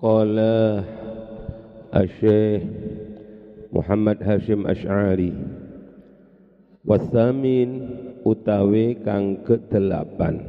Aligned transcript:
Qala 0.00 0.80
Asy-Syaikh 1.92 2.64
Muhammad 3.68 4.24
Hashim 4.24 4.64
Asy'ari 4.64 5.36
Wasamin 6.88 8.00
utawi 8.24 8.96
kang 9.04 9.44
kedelapan. 9.44 10.40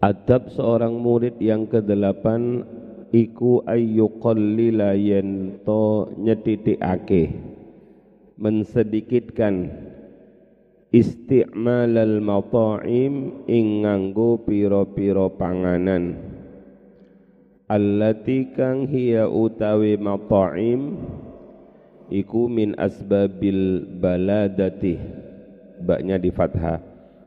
Adab 0.00 0.48
seorang 0.56 0.96
murid 0.96 1.36
yang 1.36 1.68
kedelapan 1.68 2.64
iku 3.12 3.60
ayyuqallila 3.68 4.96
yen 4.96 5.60
to 5.60 6.16
nyetitikake 6.16 7.36
mensedikitkan 8.40 9.68
isti'malal 10.96 12.24
mata'im 12.24 13.44
ing 13.44 13.84
nganggo 13.84 14.40
pira-pira 14.48 15.28
panganan 15.28 16.35
allati 17.66 18.50
kang 18.54 18.86
hiya 18.86 19.30
utawi 19.30 19.98
mata'im 19.98 20.98
iku 22.10 22.50
min 22.50 22.74
asbabil 22.78 23.86
baladati. 23.98 24.98
Baknya 25.76 26.16
di 26.16 26.30
fathah. 26.32 26.80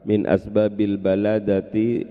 Min 0.07 0.25
asbabil 0.25 0.97
baladati 0.97 2.07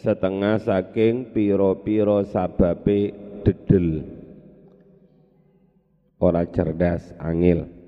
setengah 0.00 0.62
saking 0.62 1.34
piro-piro 1.34 2.24
sababe 2.24 3.12
dedel. 3.44 4.06
Ora 6.22 6.46
cerdas 6.46 7.10
angil 7.18 7.82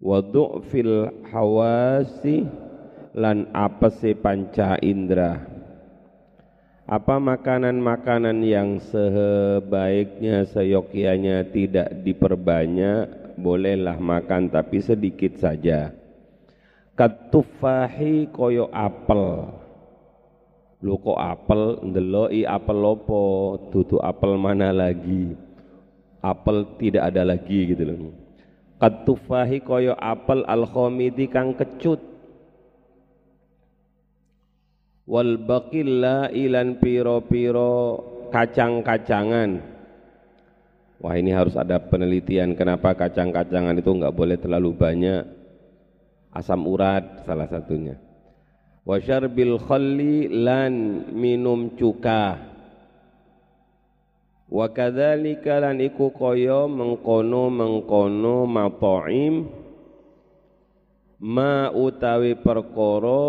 waduk 0.00 0.64
fil 0.68 1.08
hawasi 1.32 2.44
lan 3.16 3.48
apese 3.56 4.12
panca 4.12 4.76
indra 4.84 5.40
apa 6.86 7.18
makanan-makanan 7.18 8.46
yang 8.46 8.78
sebaiknya 8.78 10.46
seyokianya 10.46 11.50
tidak 11.50 11.90
diperbanyak? 12.06 13.34
Bolehlah 13.34 13.98
makan 13.98 14.46
tapi 14.54 14.78
sedikit 14.78 15.34
saja. 15.34 15.90
Katufahi 16.94 18.30
koyo 18.30 18.70
apel. 18.70 19.50
Lu 20.78 20.94
kok 21.02 21.18
apel? 21.18 21.82
Ndeloi 21.90 22.46
apel 22.46 22.78
lopo 22.78 23.22
tutu 23.74 23.98
apel 23.98 24.38
mana 24.38 24.70
lagi? 24.70 25.34
Apel 26.22 26.70
tidak 26.78 27.10
ada 27.10 27.26
lagi 27.26 27.76
gitu 27.76 27.82
loh. 27.82 28.14
Katufahi 28.78 29.58
koyo 29.58 29.98
apel 29.98 30.46
al 30.46 30.70
kang 31.34 31.50
kecut 31.58 32.15
wal 35.06 35.38
baqilla 35.40 36.28
ilan 36.34 36.82
piro-piro. 36.82 38.14
Kacang-kacangan. 38.26 39.62
Wah 40.98 41.14
ini 41.14 41.30
harus 41.30 41.54
ada 41.54 41.78
penelitian 41.78 42.58
kenapa 42.58 42.90
kacang-kacangan 42.98 43.78
itu 43.78 43.86
enggak 43.94 44.12
boleh 44.12 44.34
terlalu 44.34 44.74
banyak. 44.74 45.22
Asam 46.34 46.66
urat 46.66 47.22
salah 47.22 47.46
satunya. 47.46 47.96
Wa 48.82 48.98
syarbil 48.98 49.62
khalli 49.62 50.26
lan 50.26 51.06
minum 51.14 51.78
cuka. 51.78 52.38
Wa 54.50 54.66
kadzalika 54.74 55.62
lan 55.62 55.78
iku 55.82 56.10
kaya 56.14 56.66
mengkono 56.66 57.50
mengkono 57.50 58.46
mataim 58.46 59.50
ma 61.18 61.70
utawi 61.74 62.38
perkara 62.38 63.26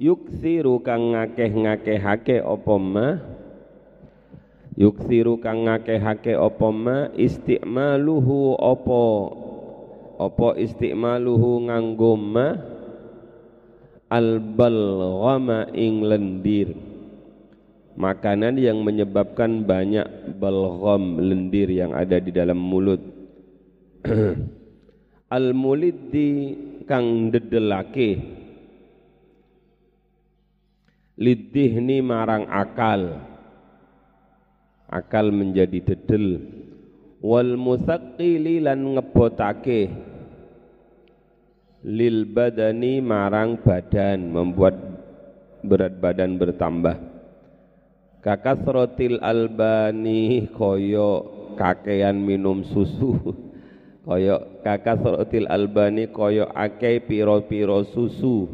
yuksiru 0.00 0.80
kang 0.80 1.12
ngakeh-ngakehake 1.12 2.40
apa 2.40 2.74
ma? 2.80 3.08
Yuksiru 4.80 5.36
kang 5.36 5.68
ngakehake 5.68 6.32
apa 6.32 6.68
ma? 6.72 6.96
Istimaluhu 7.12 8.56
apa? 8.56 9.04
Apa 10.16 10.48
istimaluhu 10.56 11.68
nganggo 11.68 12.16
ma? 12.16 12.48
Albalghama 14.08 15.68
ing 15.76 16.00
lendir. 16.00 16.72
Makanan 18.00 18.56
yang 18.56 18.80
menyebabkan 18.80 19.68
banyak 19.68 20.32
balgham 20.40 21.20
lendir 21.20 21.68
yang 21.68 21.92
ada 21.92 22.16
di 22.16 22.32
dalam 22.32 22.56
mulut. 22.56 23.04
Al 25.36 25.52
muliddi 25.52 26.56
kang 26.88 27.28
dedelake 27.28 28.39
lidihni 31.20 32.00
marang 32.00 32.48
akal. 32.48 33.20
Akal 34.88 35.30
menjadi 35.30 35.84
dedel. 35.84 36.40
Wal 37.20 37.60
musaqqili 37.60 38.64
lan 38.64 38.96
ngebotake 38.96 39.92
lil 41.84 42.24
badani 42.32 43.04
marang 43.04 43.60
badan 43.60 44.32
membuat 44.32 44.74
berat 45.60 46.00
badan 46.00 46.40
bertambah. 46.40 46.96
Kakasrotil 48.24 49.20
albani 49.20 50.48
koyo 50.56 51.28
kakean 51.60 52.24
minum 52.24 52.64
susu. 52.64 53.12
Koyo 54.00 54.64
kakasrotil 54.64 55.44
albani 55.44 56.08
koyo 56.08 56.48
akei 56.56 57.04
piro-piro 57.04 57.84
susu 57.84 58.48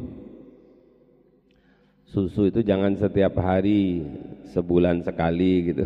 susu 2.10 2.50
itu 2.50 2.62
jangan 2.62 2.94
setiap 2.94 3.38
hari 3.42 4.06
sebulan 4.54 5.02
sekali 5.02 5.74
gitu. 5.74 5.84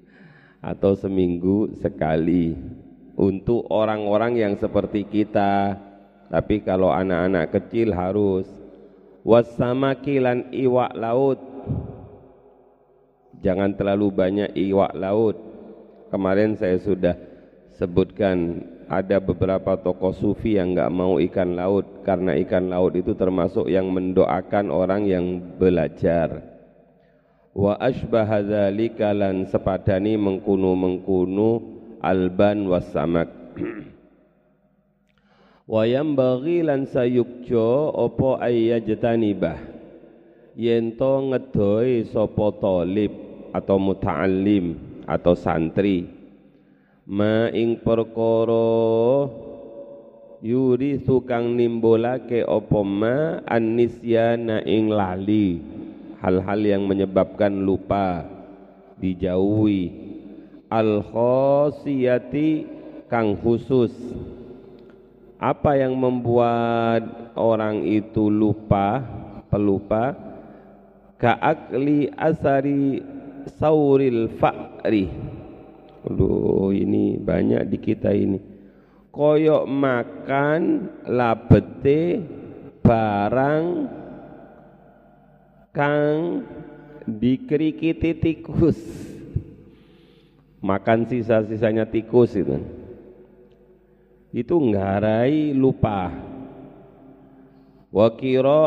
Atau 0.70 0.96
seminggu 0.98 1.76
sekali. 1.78 2.56
Untuk 3.14 3.70
orang-orang 3.70 4.40
yang 4.40 4.54
seperti 4.58 5.06
kita. 5.06 5.78
Tapi 6.28 6.64
kalau 6.66 6.90
anak-anak 6.90 7.54
kecil 7.54 7.94
harus. 7.94 8.48
Wasamakilan 9.24 10.52
iwak 10.52 10.92
laut. 10.98 11.40
Jangan 13.40 13.76
terlalu 13.76 14.08
banyak 14.12 14.50
iwak 14.56 14.92
laut. 14.96 15.36
Kemarin 16.12 16.56
saya 16.56 16.76
sudah 16.80 17.16
sebutkan 17.76 18.62
ada 18.86 19.18
beberapa 19.18 19.74
tokoh 19.74 20.14
sufi 20.14 20.54
yang 20.54 20.72
nggak 20.76 20.92
mau 20.94 21.18
ikan 21.18 21.58
laut. 21.58 22.06
Karena 22.06 22.38
ikan 22.38 22.70
laut 22.70 22.94
itu 22.94 23.16
termasuk 23.18 23.66
yang 23.66 23.90
mendoakan 23.90 24.70
orang 24.70 25.02
yang 25.04 25.42
belajar. 25.58 26.42
Wa 27.54 27.78
asbaha 27.78 28.42
dzalika 28.42 29.10
lan 29.10 29.50
sepadani 29.50 30.14
mengkunu-mengkunu 30.14 31.50
alban 31.98 32.66
wasamak. 32.70 33.30
Wa 35.72 35.82
yambaghi 35.88 36.62
lan 36.62 36.86
sayukjo 36.86 37.90
apa 37.90 38.46
ayyajtanibah. 38.46 39.58
Yen 40.54 40.94
to 40.94 41.34
ngedoi 41.34 42.06
sapa 42.06 42.46
talib 42.62 43.10
atau 43.50 43.78
muta'allim 43.82 44.78
atau 45.02 45.34
santri 45.34 46.13
ma 47.04 47.52
ing 47.52 47.84
perkara 47.84 49.28
yuri 50.40 51.04
sukang 51.04 51.52
nimbulake 51.52 52.40
apa 52.40 52.80
ma 52.80 53.16
annisyana 53.44 54.64
ing 54.64 54.88
lali. 54.88 55.60
Hal-hal 56.24 56.64
yang 56.64 56.88
menyebabkan 56.88 57.52
lupa 57.52 58.24
dijauhi. 58.96 59.92
Al 60.72 61.04
khosiyati 61.04 62.64
kang 63.12 63.36
khusus. 63.36 63.92
Apa 65.36 65.76
yang 65.76 65.92
membuat 66.00 67.36
orang 67.36 67.84
itu 67.84 68.32
lupa 68.32 69.04
pelupa? 69.52 70.16
Ka'akli 71.20 72.08
asari 72.16 73.04
sauril 73.60 74.32
fa'ri 74.40 75.12
Aduh 76.04 76.68
ini 76.76 77.16
banyak 77.16 77.64
di 77.64 77.78
kita 77.80 78.12
ini. 78.12 78.36
Koyok 79.08 79.64
makan 79.64 80.60
labete 81.08 82.20
barang 82.84 83.64
kang 85.72 86.44
dikerikiti 87.08 88.10
tikus. 88.20 88.80
Makan 90.60 91.08
sisa-sisanya 91.08 91.88
tikus 91.88 92.36
itu. 92.36 92.56
Itu 94.34 94.58
ngarai 94.58 95.54
lupa 95.54 96.10
wa 97.94 98.08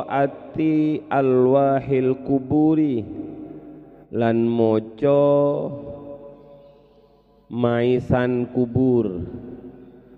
ati 0.07 1.03
alwahil 1.11 2.17
kuburi. 2.23 3.03
Lan 4.07 4.47
moco 4.47 5.27
maisan 7.47 8.51
kubur. 8.51 9.23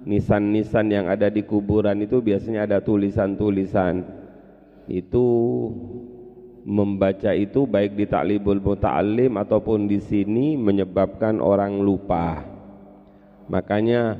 Nisan-nisan 0.09 0.89
yang 0.89 1.05
ada 1.05 1.29
di 1.29 1.45
kuburan 1.45 2.01
itu 2.01 2.23
biasanya 2.23 2.65
ada 2.65 2.81
tulisan-tulisan. 2.81 4.01
Itu 4.89 5.25
membaca 6.65 7.29
itu 7.35 7.69
baik 7.69 7.93
di 7.93 8.05
taklibul 8.09 8.57
muta'allim 8.57 9.37
ataupun 9.37 9.85
di 9.85 10.01
sini 10.01 10.57
menyebabkan 10.57 11.37
orang 11.37 11.77
lupa. 11.77 12.41
Makanya 13.49 14.17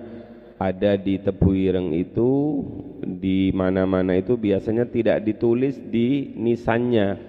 ada 0.60 1.00
di 1.00 1.18
tebu 1.18 1.56
ireng 1.56 1.96
itu 1.96 2.62
di 3.02 3.50
mana-mana 3.56 4.20
itu 4.20 4.36
biasanya 4.36 4.86
tidak 4.86 5.24
ditulis 5.24 5.80
di 5.80 6.36
nisannya 6.36 7.29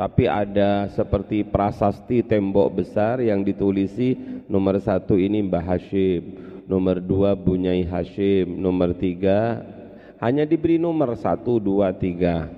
tapi 0.00 0.24
ada 0.24 0.88
seperti 0.96 1.44
prasasti 1.44 2.24
tembok 2.24 2.72
besar 2.72 3.20
yang 3.20 3.44
ditulisi. 3.44 4.16
Nomor 4.48 4.80
satu 4.80 5.20
ini 5.20 5.44
Mbah 5.44 5.60
Hashim. 5.60 6.40
Nomor 6.64 7.04
dua 7.04 7.36
Bunyai 7.36 7.84
Hashim. 7.84 8.48
Nomor 8.48 8.96
tiga 8.96 9.60
hanya 10.16 10.48
diberi 10.48 10.80
nomor 10.80 11.12
satu 11.20 11.60
dua 11.60 11.92
tiga. 11.92 12.48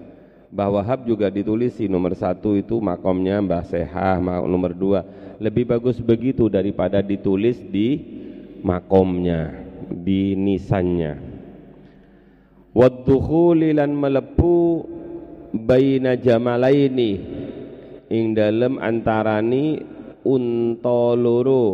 Mbah 0.54 0.70
Wahab 0.70 1.02
juga 1.02 1.34
ditulis 1.34 1.74
di 1.82 1.90
nomor 1.90 2.14
satu 2.14 2.54
itu 2.54 2.78
makomnya 2.78 3.42
Mbah 3.42 3.66
Sehah 3.66 4.22
nomor 4.22 4.70
dua. 4.70 5.02
Lebih 5.42 5.66
bagus 5.66 5.98
begitu 5.98 6.46
daripada 6.46 7.02
ditulis 7.02 7.58
di 7.58 7.98
makomnya 8.62 9.66
di 9.90 10.38
nisannya. 10.38 11.18
Waddukhuli 12.70 13.74
lan 13.74 13.98
melepu 13.98 14.86
baina 15.52 16.16
jamalaini. 16.16 17.12
Ing 18.12 18.32
dalem 18.37 18.81
antarani 18.81 19.81
unta 20.25 21.12
loro. 21.16 21.66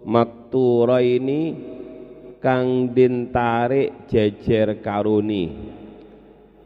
Makturaini 0.00 1.40
kang 2.40 2.90
din 2.96 3.28
tarik 3.28 4.08
jejer 4.08 4.80
karuni. 4.80 5.44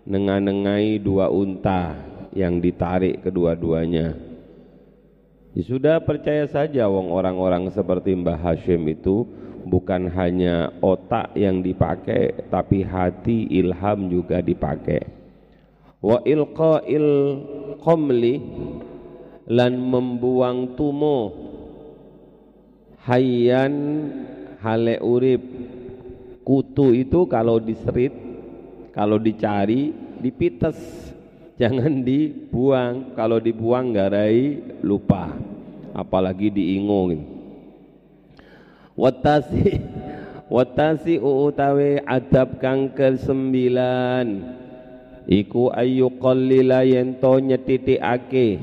Nengah-nengai 0.07 1.03
dua 1.03 1.27
unta 1.31 1.99
yang 2.31 2.63
ditarik 2.63 3.27
kedua-duanya. 3.27 4.15
Ya 5.55 5.63
sudah 5.63 6.03
percaya 6.03 6.51
saja 6.51 6.91
wong 6.91 7.15
orang-orang 7.15 7.71
seperti 7.71 8.11
Mbah 8.11 8.43
Hashim 8.43 8.91
itu 8.91 9.23
bukan 9.65 10.11
hanya 10.11 10.75
otak 10.83 11.31
yang 11.39 11.63
dipakai 11.63 12.51
tapi 12.51 12.83
hati 12.83 13.47
ilham 13.55 14.11
juga 14.11 14.43
dipakai 14.43 15.24
wa 16.05 16.21
ilqa'il 16.21 17.09
qamli 17.81 18.35
lan 19.49 19.73
membuang 19.81 20.77
tumo 20.77 21.33
hayyan 23.09 23.75
hale 24.61 25.01
urip. 25.01 25.41
Kutu 26.45 26.93
itu 26.93 27.25
kalau 27.25 27.57
diserit 27.57 28.13
kalau 28.93 29.17
dicari 29.17 29.97
dipites. 30.21 30.77
Jangan 31.55 32.03
dibuang. 32.05 33.15
Kalau 33.17 33.41
dibuang 33.41 33.95
garai 33.95 34.61
lupa. 34.85 35.33
Apalagi 35.95 36.51
diingung 36.51 37.35
watasi 38.95 39.83
watasi 40.47 41.19
utawi 41.19 41.99
adab 42.07 42.63
kang 42.63 42.95
ke 42.95 43.19
sembilan 43.19 44.27
iku 45.29 45.69
ayu 45.73 46.11
qallila 46.21 46.85
yen 46.85 47.15
to 47.21 47.41
nyetitikake 47.41 48.59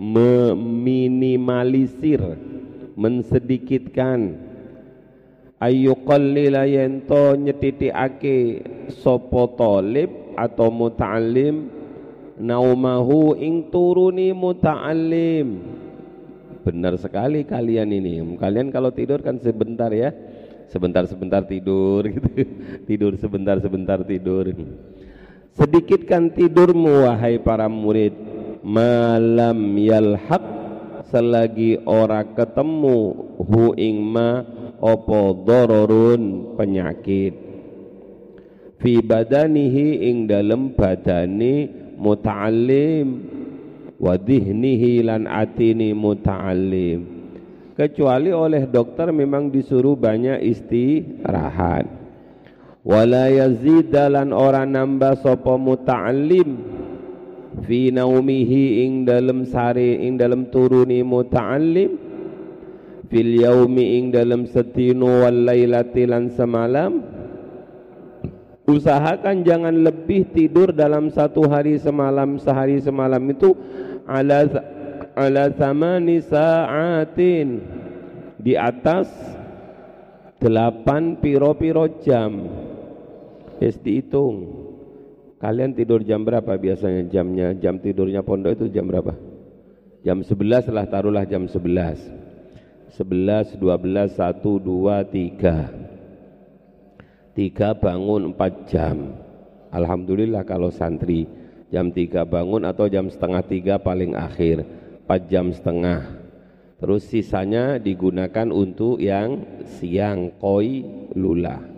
meminimalisir 0.00 2.20
mensedikitkan. 2.96 4.48
Ayu 5.60 5.92
qallila 6.08 6.64
yen 6.64 7.04
to 7.04 7.36
nyetitikake 7.36 8.64
sapa 9.00 9.46
talib 9.60 10.10
atau 10.36 10.70
muta'allim. 10.72 11.68
Naumahu 12.40 13.36
ing 13.36 13.68
turuni 13.68 14.32
muta'allim. 14.32 15.60
Benar 16.64 16.96
sekali 16.96 17.44
kalian 17.44 17.92
ini. 17.92 18.24
Kalian 18.40 18.72
kalau 18.72 18.88
tidur 18.88 19.20
kan 19.20 19.36
sebentar 19.36 19.92
ya. 19.92 20.08
Sebentar-sebentar 20.72 21.44
tidur 21.44 22.08
gitu. 22.08 22.48
Tidur 22.88 23.12
sebentar-sebentar 23.18 24.06
tidur 24.06 24.54
sedikitkan 25.56 26.30
tidurmu 26.34 27.06
wahai 27.06 27.40
para 27.40 27.66
murid. 27.66 28.14
Malam 28.60 29.78
yalhaq 29.80 30.44
selagi 31.08 31.80
ora 31.88 32.22
ketemu 32.22 32.98
hu 33.40 33.72
ing 33.74 34.04
ma 34.04 34.44
opo 34.78 35.32
dororun 35.42 36.54
penyakit. 36.60 37.34
Fi 38.80 39.00
badanihi 39.00 40.08
ing 40.08 40.28
dalem 40.28 40.76
badani 40.76 41.68
muta'allim. 41.96 43.08
Wa 44.00 44.16
dhihnihi 44.16 45.04
lan 45.04 45.28
atini 45.28 45.92
muta'allim. 45.92 47.20
Kecuali 47.76 48.32
oleh 48.32 48.64
dokter 48.68 49.08
memang 49.12 49.48
disuruh 49.48 49.96
banyak 49.96 50.40
istirahat 50.40 51.99
wala 52.84 53.28
yazidalan 53.28 54.32
ora 54.32 54.64
nambah 54.64 55.20
sapa 55.20 55.54
muta'allim. 55.56 56.78
Fi 57.66 57.90
naumihi 57.90 58.86
ing 58.86 59.04
dalem 59.04 59.42
sare 59.44 60.00
ing 60.00 60.16
dalem 60.16 60.48
turuni 60.48 61.02
muta'allim. 61.04 62.08
Fil 63.10 63.42
yaumi 63.42 63.98
ing 63.98 64.14
dalam 64.14 64.46
setino 64.46 65.26
wal 65.26 65.34
lailati 65.34 66.06
lan 66.06 66.30
semalam. 66.30 67.02
Usahakan 68.70 69.42
jangan 69.42 69.74
lebih 69.82 70.30
tidur 70.30 70.70
dalam 70.70 71.10
satu 71.10 71.42
hari 71.50 71.74
semalam 71.74 72.38
sehari 72.38 72.78
semalam 72.78 73.18
itu 73.26 73.50
ala 74.06 74.46
ala 75.18 75.50
samani 75.58 76.22
saatin. 76.22 77.66
Di 78.38 78.54
atas 78.54 79.10
delapan 80.38 81.18
piro-piro 81.18 82.00
jam 82.00 82.46
es 83.60 83.76
dihitung. 83.76 84.48
Kalian 85.40 85.72
tidur 85.76 86.02
jam 86.04 86.24
berapa 86.24 86.56
biasanya? 86.56 87.02
Jamnya 87.08 87.54
jam 87.56 87.78
tidurnya 87.80 88.22
pondok 88.24 88.52
itu 88.60 88.68
jam 88.72 88.88
berapa? 88.88 89.14
Jam 90.00 90.24
11 90.24 90.72
lah 90.72 90.88
taruhlah 90.88 91.28
jam 91.28 91.44
11 91.44 92.20
11, 92.90 93.54
12, 93.60 93.60
1, 93.60 94.40
2, 94.40 95.04
3 97.36 97.36
3 97.36 97.80
bangun 97.80 98.34
4 98.34 98.68
jam. 98.68 98.96
Alhamdulillah 99.70 100.42
kalau 100.42 100.70
santri 100.72 101.28
jam 101.70 101.94
3 101.94 102.26
bangun 102.26 102.66
atau 102.66 102.90
jam 102.90 103.08
setengah 103.08 103.42
3 103.44 103.78
paling 103.80 104.18
akhir. 104.18 104.66
4 105.08 105.30
jam 105.30 105.52
setengah. 105.52 106.18
Terus 106.80 107.04
sisanya 107.08 107.76
digunakan 107.76 108.48
untuk 108.48 109.00
yang 109.00 109.44
siang 109.68 110.32
koi 110.40 110.80
lula 111.12 111.69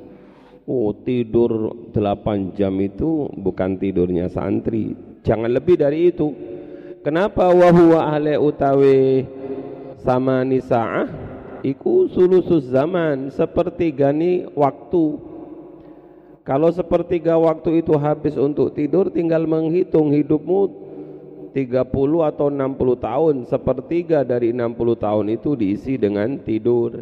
oh 0.66 0.94
tidur 0.94 1.74
8 1.90 2.54
jam 2.54 2.74
itu 2.78 3.26
bukan 3.34 3.78
tidurnya 3.78 4.30
santri. 4.30 4.94
Jangan 5.22 5.50
lebih 5.50 5.78
dari 5.78 6.10
itu. 6.10 6.30
Kenapa 7.02 7.50
wahuwa 7.50 8.14
ahli 8.14 8.38
utawi 8.38 9.26
sama 10.02 10.46
nisa'ah? 10.46 11.10
Iku 11.62 12.10
sulusus 12.10 12.66
zaman 12.70 13.30
sepertiga 13.30 14.10
ni 14.10 14.46
waktu. 14.54 15.30
Kalau 16.42 16.74
sepertiga 16.74 17.38
waktu 17.38 17.86
itu 17.86 17.94
habis 17.94 18.34
untuk 18.34 18.74
tidur 18.74 19.14
tinggal 19.14 19.46
menghitung 19.46 20.10
hidupmu 20.10 20.60
30 21.54 22.30
atau 22.34 22.46
60 22.50 22.98
tahun. 22.98 23.34
Sepertiga 23.46 24.26
dari 24.26 24.50
60 24.50 24.74
tahun 24.98 25.26
itu 25.30 25.54
diisi 25.54 25.94
dengan 25.94 26.34
tidur. 26.42 26.98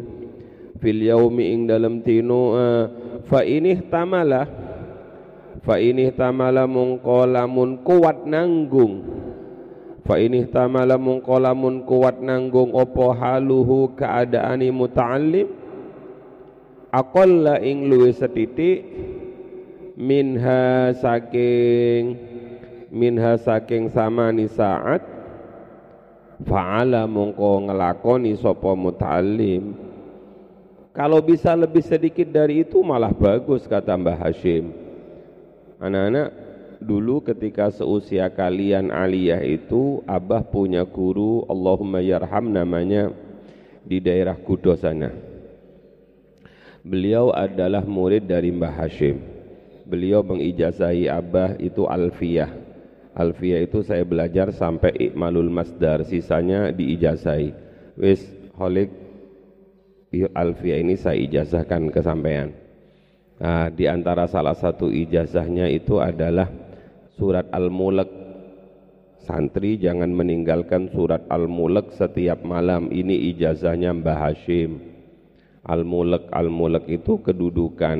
Fil 0.77 1.09
yaumi 1.09 1.57
ing 1.57 1.65
dalam 1.65 2.05
tinu 2.05 2.53
uh, 2.53 2.85
fa 3.27 3.41
inih 3.45 3.85
tamala. 3.89 4.47
Fa 5.61 5.77
inih 5.77 6.13
tamala 6.17 6.65
mungko 6.65 7.25
lamun 7.29 7.85
kuat 7.85 8.25
nanggung. 8.25 9.05
Fa 10.01 10.17
ini 10.17 10.49
tamala 10.49 10.97
mungkolamun 10.97 11.85
kuat 11.85 12.17
nanggung 12.25 12.73
opo 12.73 13.13
haluhu 13.13 13.93
keadaani 13.93 14.73
muta'allim. 14.73 15.45
Aqalla 16.89 17.61
ing 17.61 17.85
luwe 17.85 18.09
setitik. 18.09 18.81
Minha 20.01 20.89
saking 20.97 22.17
minha 22.89 23.37
saking 23.37 23.93
samani 23.93 24.49
saat. 24.49 25.05
Fa'ala 26.41 27.05
mungko 27.05 27.69
ngelakoni 27.69 28.33
sopo 28.33 28.73
muta'allim 28.73 29.90
kalau 30.91 31.23
bisa 31.23 31.55
lebih 31.55 31.83
sedikit 31.87 32.27
dari 32.27 32.67
itu 32.67 32.83
malah 32.83 33.15
bagus 33.15 33.63
kata 33.63 33.95
Mbah 33.95 34.27
Hashim. 34.27 34.75
Anak-anak 35.79 36.29
dulu 36.83 37.23
ketika 37.23 37.71
seusia 37.71 38.27
kalian 38.27 38.91
aliyah 38.91 39.39
itu 39.39 40.03
abah 40.03 40.43
punya 40.43 40.83
guru 40.83 41.47
Allahumma 41.47 42.03
yarham 42.03 42.51
namanya 42.51 43.15
di 43.87 44.03
daerah 44.03 44.35
Kudo 44.35 44.75
sana. 44.75 45.15
Beliau 46.83 47.31
adalah 47.31 47.87
murid 47.87 48.27
dari 48.27 48.51
Mbah 48.51 48.75
Hashim. 48.75 49.21
Beliau 49.87 50.27
mengijazahi 50.27 51.07
abah 51.07 51.55
itu 51.55 51.87
alfiyah. 51.87 52.51
Alfia 53.11 53.59
itu 53.63 53.83
saya 53.83 54.07
belajar 54.07 54.55
sampai 54.55 55.11
ikmalul 55.11 55.51
masdar, 55.51 56.03
sisanya 56.07 56.71
diijazai. 56.71 57.51
Wis 57.99 58.23
holik 58.55 59.00
Alfia 60.35 60.75
ini 60.75 60.99
saya 60.99 61.15
ijazahkan 61.15 61.87
ke 61.87 62.03
sampean. 62.03 62.51
Nah, 63.39 63.71
di 63.71 63.87
antara 63.87 64.27
salah 64.27 64.53
satu 64.53 64.91
ijazahnya 64.91 65.71
itu 65.71 66.03
adalah 66.03 66.51
surat 67.15 67.47
Al-Mulk. 67.49 68.19
Santri 69.23 69.79
jangan 69.79 70.11
meninggalkan 70.11 70.91
surat 70.91 71.23
Al-Mulk 71.31 71.95
setiap 71.95 72.43
malam. 72.43 72.91
Ini 72.91 73.31
ijazahnya 73.33 73.95
Mbah 73.95 74.29
Hashim. 74.29 74.83
Al-Mulk 75.63 76.27
Al-Mulk 76.29 76.91
itu 76.91 77.21
kedudukan 77.23 77.99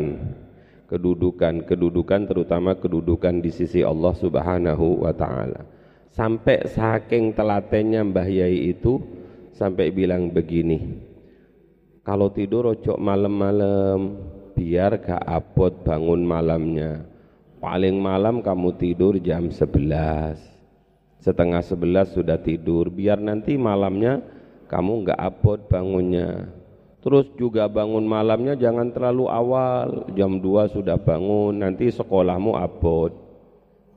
kedudukan 0.91 1.63
kedudukan 1.63 2.27
terutama 2.27 2.75
kedudukan 2.75 3.39
di 3.39 3.47
sisi 3.47 3.79
Allah 3.79 4.11
Subhanahu 4.11 5.07
wa 5.07 5.15
taala. 5.15 5.63
Sampai 6.11 6.67
saking 6.67 7.31
telatennya 7.31 8.03
Mbah 8.03 8.27
Yai 8.27 8.75
itu 8.75 8.99
sampai 9.55 9.87
bilang 9.95 10.27
begini. 10.27 11.10
Kalau 12.01 12.33
tidur 12.33 12.73
ojo 12.73 12.97
malam-malam 12.97 14.17
biar 14.57 14.97
gak 14.97 15.21
abot 15.21 15.69
bangun 15.85 16.21
malamnya. 16.25 17.05
Paling 17.61 18.01
malam 18.01 18.41
kamu 18.41 18.73
tidur 18.81 19.21
jam 19.21 19.53
11. 19.53 20.37
Setengah 21.21 21.61
11 21.61 22.17
sudah 22.17 22.41
tidur 22.41 22.89
biar 22.89 23.21
nanti 23.21 23.53
malamnya 23.53 24.17
kamu 24.65 25.13
gak 25.13 25.21
abot 25.21 25.61
bangunnya 25.69 26.49
Terus 27.01 27.25
juga 27.33 27.65
bangun 27.65 28.05
malamnya 28.05 28.53
jangan 28.53 28.93
terlalu 28.93 29.25
awal, 29.25 30.05
jam 30.13 30.37
2 30.37 30.69
sudah 30.69 31.01
bangun, 31.01 31.57
nanti 31.57 31.89
sekolahmu 31.89 32.53
abot. 32.53 33.09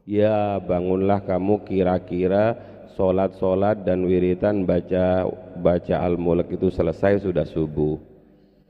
Ya 0.08 0.56
bangunlah 0.64 1.20
kamu 1.20 1.68
kira-kira 1.68 2.56
sholat-sholat 2.94 3.82
dan 3.82 4.06
wiritan 4.06 4.64
baca 4.66 5.26
baca 5.58 5.96
al-mulk 6.02 6.50
itu 6.54 6.70
selesai 6.70 7.22
sudah 7.22 7.46
subuh. 7.46 7.98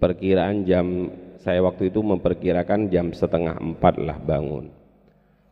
Perkiraan 0.01 0.67
jam 0.69 1.13
saya 1.41 1.61
waktu 1.65 1.93
itu 1.93 2.01
memperkirakan 2.01 2.89
jam 2.93 3.13
setengah 3.13 3.57
empat 3.57 4.01
lah 4.01 4.19
bangun. 4.21 4.73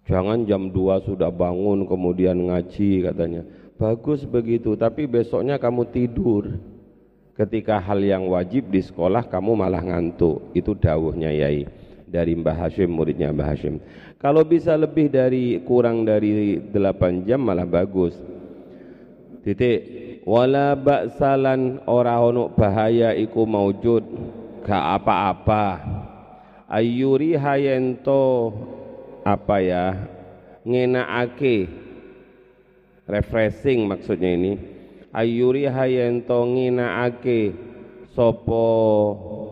Jangan 0.03 0.43
jam 0.49 0.69
2 0.75 1.07
sudah 1.07 1.31
bangun 1.31 1.87
kemudian 1.87 2.35
ngaji 2.51 3.07
katanya. 3.07 3.47
Bagus 3.79 4.27
begitu, 4.27 4.75
tapi 4.75 5.07
besoknya 5.07 5.57
kamu 5.63 5.89
tidur 5.95 6.59
ketika 7.33 7.81
hal 7.81 8.01
yang 8.05 8.29
wajib 8.29 8.69
di 8.69 8.85
sekolah 8.85 9.25
kamu 9.27 9.57
malah 9.57 9.81
ngantuk 9.81 10.53
itu 10.53 10.77
dawuhnya 10.77 11.33
yai 11.33 11.65
dari 12.05 12.37
Mbah 12.37 12.69
Hashim 12.69 12.93
muridnya 12.93 13.33
Mbah 13.33 13.57
Hashim 13.57 13.81
kalau 14.21 14.45
bisa 14.45 14.77
lebih 14.77 15.09
dari 15.09 15.57
kurang 15.65 16.05
dari 16.05 16.61
8 16.61 17.25
jam 17.25 17.41
malah 17.41 17.65
bagus 17.65 18.13
titik. 19.43 19.81
Wala 20.23 20.79
ba'salan 20.79 21.83
ora 21.91 22.23
ono 22.23 22.51
bahaya 22.55 23.11
iku 23.15 23.43
maujud. 23.43 24.07
Gak 24.63 24.85
apa-apa. 25.03 25.67
Ayuri 26.71 27.37
hayento 27.37 28.55
apa 29.27 29.61
ya 29.61 29.87
ngenaake 30.63 31.69
refreshing 33.11 33.85
maksudnya 33.91 34.31
ini. 34.33 34.53
Ayuri 35.13 35.69
hayen 35.69 36.25
to 36.25 36.41
nginaake 36.49 37.53
sapa 38.17 38.67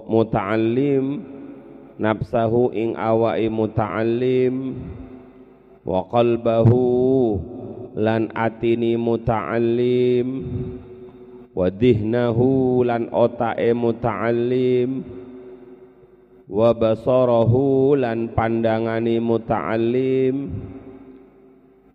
muta'allim 0.08 1.20
nafsahu 2.00 2.72
ing 2.72 2.96
awai 2.96 3.50
muta'allim. 3.52 4.80
Wa 5.84 6.08
qalbahu 6.08 6.80
lan 7.94 8.30
atini 8.34 8.94
muta'allim. 8.94 10.28
Wa 11.50 11.66
dihnahu 11.66 12.82
lan 12.86 13.10
otake 13.10 13.70
muta'allim. 13.74 15.02
Wa 16.50 16.74
basarahu 16.74 17.98
lan 17.98 18.30
pandangani 18.34 19.18
muta'allim. 19.18 20.34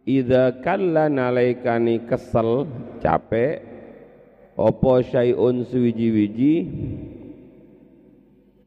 Idza 0.06 0.62
kalla 0.62 1.10
nalaikani 1.10 2.06
kesel 2.06 2.70
capek 3.02 3.66
opo 4.54 5.02
syai'un 5.02 5.66
suwiji-wiji? 5.66 6.56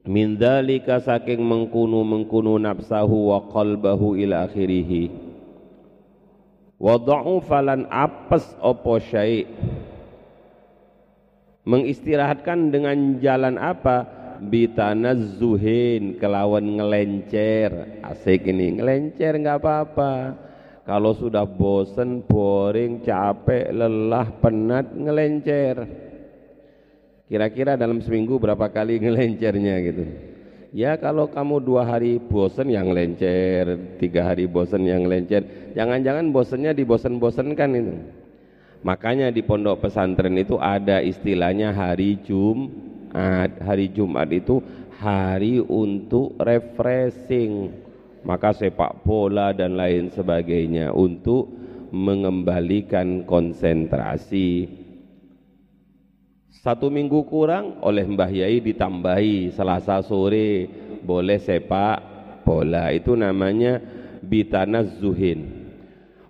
Min 0.09 0.41
dzalika 0.41 1.05
saking 1.05 1.45
mengkunu 1.45 2.01
mengkunu 2.01 2.57
nafsahu 2.57 3.29
wa 3.29 3.45
qalbahu 3.53 4.17
ila 4.17 4.49
akhirih 4.49 5.28
wa 6.79 6.95
falan 7.43 7.91
apes 7.91 8.55
opo 8.63 9.03
syai' 9.03 9.47
mengistirahatkan 11.67 12.71
dengan 12.71 13.19
jalan 13.19 13.59
apa 13.59 14.07
bitanazzuhin 14.39 16.17
kelawan 16.23 16.79
ngelencer 16.79 18.01
asik 18.07 18.47
ini 18.47 18.79
ngelencer 18.79 19.35
nggak 19.37 19.59
apa-apa 19.59 20.15
kalau 20.89 21.13
sudah 21.13 21.45
bosen, 21.45 22.25
boring, 22.25 23.05
capek, 23.05 23.69
lelah, 23.77 24.25
penat, 24.41 24.89
ngelencer. 24.97 25.85
Kira-kira 27.29 27.77
dalam 27.77 28.01
seminggu 28.01 28.41
berapa 28.41 28.73
kali 28.73 28.97
ngelencernya 28.97 29.75
gitu. 29.85 30.05
Ya 30.69 31.01
kalau 31.01 31.33
kamu 31.33 31.65
dua 31.65 31.83
hari 31.89 32.21
bosen 32.21 32.69
yang 32.69 32.93
ngelencer, 32.93 33.97
tiga 33.97 34.29
hari 34.29 34.45
bosen 34.45 34.85
yang 34.85 35.09
ngelencer. 35.09 35.73
Jangan-jangan 35.73 36.29
bosennya 36.29 36.77
dibosen-bosenkan 36.77 37.71
itu. 37.73 37.97
Makanya 38.85 39.33
di 39.33 39.43
pondok 39.43 39.89
pesantren 39.89 40.37
itu 40.37 40.61
ada 40.61 41.01
istilahnya 41.01 41.73
hari 41.73 42.21
Jumat. 42.21 43.59
Hari 43.65 43.89
Jumat 43.97 44.29
itu 44.29 44.61
hari 45.01 45.65
untuk 45.65 46.37
refreshing 46.37 47.73
maka 48.27 48.51
sepak 48.53 49.07
bola 49.07 49.55
dan 49.55 49.79
lain 49.79 50.11
sebagainya 50.11 50.91
untuk 50.93 51.49
mengembalikan 51.95 53.25
konsentrasi 53.25 54.69
satu 56.59 56.91
minggu 56.91 57.23
kurang 57.31 57.79
oleh 57.87 58.03
Mbah 58.03 58.31
Yai 58.35 58.59
ditambahi. 58.59 59.55
Selasa 59.55 60.03
sore 60.03 60.67
boleh 61.07 61.39
sepak 61.39 61.99
bola. 62.43 62.91
Itu 62.91 63.15
namanya 63.15 63.79
bitanazzuhin. 64.27 65.71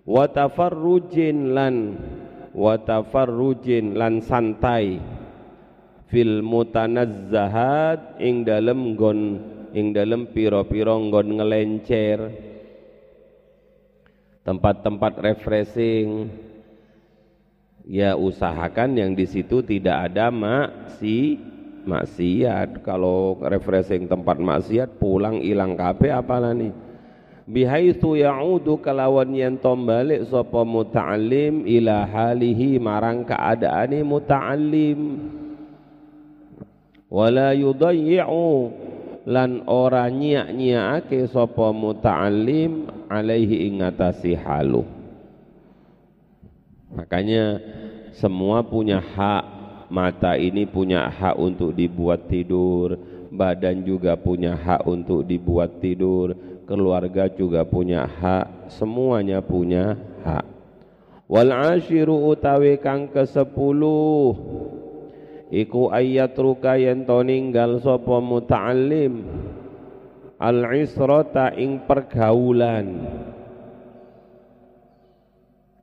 Wa 0.05 0.29
tafarrujin 0.29 1.57
lan 1.57 1.77
wa 2.53 2.77
lan 3.97 4.15
santai. 4.21 5.01
Fil 6.09 6.41
mutanazzahat 6.41 8.21
ing 8.21 8.45
dalem 8.45 8.97
gon 8.97 9.21
ing 9.77 9.93
dalam 9.93 10.33
piro-piro 10.33 10.97
nggon 10.97 11.41
ngelencer. 11.41 12.19
Tempat-tempat 14.45 15.21
refreshing 15.21 16.33
ya 17.89 18.13
usahakan 18.15 19.01
yang 19.01 19.11
di 19.17 19.25
situ 19.25 19.65
tidak 19.65 20.13
ada 20.13 20.29
maksi 20.29 21.41
maksiat. 21.89 22.85
Kalau 22.85 23.41
refreshing 23.41 24.05
tempat 24.05 24.37
maksiat 24.37 25.01
pulang 25.01 25.41
hilang 25.41 25.73
kape 25.73 26.13
apalah 26.13 26.53
nih? 26.53 26.71
Bihaitsu 27.49 28.21
ya'udu 28.21 28.77
kalawan 28.85 29.33
yen 29.33 29.57
balik 29.57 30.29
sapa 30.29 30.69
muta'allim 30.69 31.65
ila 31.65 32.05
halihi 32.05 32.77
marang 32.77 33.25
keadaane 33.25 34.05
muta'allim 34.05 35.01
wala 37.09 37.57
yudayyi'u 37.57 38.53
lan 39.25 39.65
ora 39.65 40.13
nyiak-nyiakake 40.13 41.25
sapa 41.33 41.73
muta'allim 41.73 42.85
alaihi 43.09 43.73
ingatasi 43.73 44.37
halu. 44.37 44.85
Makanya 46.93 47.61
semua 48.19 48.67
punya 48.67 48.99
hak. 48.99 49.45
Mata 49.89 50.37
ini 50.37 50.69
punya 50.69 51.09
hak 51.09 51.39
untuk 51.39 51.73
dibuat 51.73 52.29
tidur. 52.29 52.99
Badan 53.33 53.87
juga 53.87 54.19
punya 54.19 54.59
hak 54.59 54.85
untuk 54.85 55.25
dibuat 55.25 55.81
tidur. 55.81 56.37
Keluarga 56.69 57.31
juga 57.31 57.65
punya 57.65 58.05
hak. 58.05 58.75
Semuanya 58.75 59.41
punya 59.41 59.97
hak. 60.27 60.45
Wal 61.31 61.53
ashiru 61.55 62.29
utawi 62.29 62.77
kang 62.81 63.09
ke 63.09 63.25
sepuluh 63.29 64.33
iku 65.49 65.89
ayat 65.93 66.37
ruka 66.37 66.77
yen 66.77 67.05
to 67.09 67.21
ninggal 67.25 67.81
sapa 67.81 68.17
al 70.39 70.59
israta 70.73 71.53
ing 71.57 71.85
pergaulan 71.85 72.87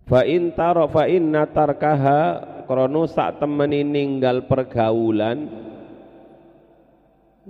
fa 0.06 0.22
in 0.26 0.54
tara 0.54 0.86
fa 0.90 1.10
inna 1.10 1.50
tarkaha 1.50 2.22
krono 2.66 3.06
sak 3.06 3.42
temeni 3.42 3.86
ninggal 3.86 4.46
pergaulan 4.50 5.66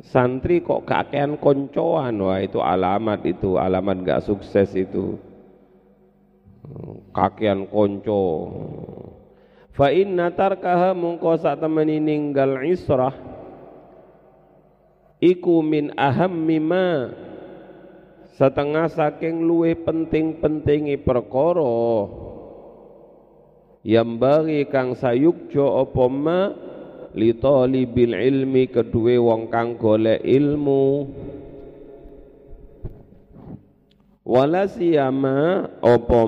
santri 0.04 0.60
kok 0.60 0.84
kakean 0.84 1.40
koncoan. 1.40 2.20
Wah 2.20 2.40
itu 2.44 2.60
alamat 2.60 3.24
itu 3.24 3.56
alamat 3.56 4.04
gak 4.04 4.24
sukses 4.28 4.76
itu. 4.76 5.16
Kakian 7.16 7.70
konco. 7.70 8.52
Fa 9.72 9.94
inna 9.94 10.34
tarkaha 10.34 10.98
mungko 10.98 11.38
sak 11.40 11.62
temeni 11.62 12.02
ninggal 12.02 12.64
israh 12.64 13.14
iku 15.20 15.64
min 15.64 15.92
ahammi 15.96 16.60
ma 16.60 17.12
setengah 18.36 18.88
saking 18.92 19.44
luwe 19.44 19.76
penting-pentingi 19.80 21.00
perkara 21.00 22.25
yang 23.86 24.18
bagi 24.18 24.66
kang 24.66 24.98
sayukjo 24.98 25.86
apa 25.86 26.06
ma? 26.10 26.42
Li 27.16 27.32
talibil 27.38 28.18
ilmi 28.18 28.68
kedue 28.68 29.16
wong 29.22 29.48
kang 29.48 29.78
golek 29.78 30.20
ilmu. 30.26 31.08
Wala 34.26 34.66
siyama 34.66 35.70
apa 35.80 36.22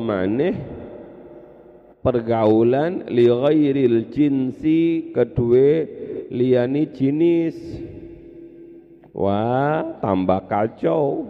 pergaulan 2.07 3.03
li 3.11 3.27
ghairil 3.27 4.07
jinsi 4.15 5.11
kedua 5.11 5.83
liani 6.31 6.87
jenis 6.95 7.57
wah 9.11 9.99
tambah 9.99 10.47
kacau 10.47 11.27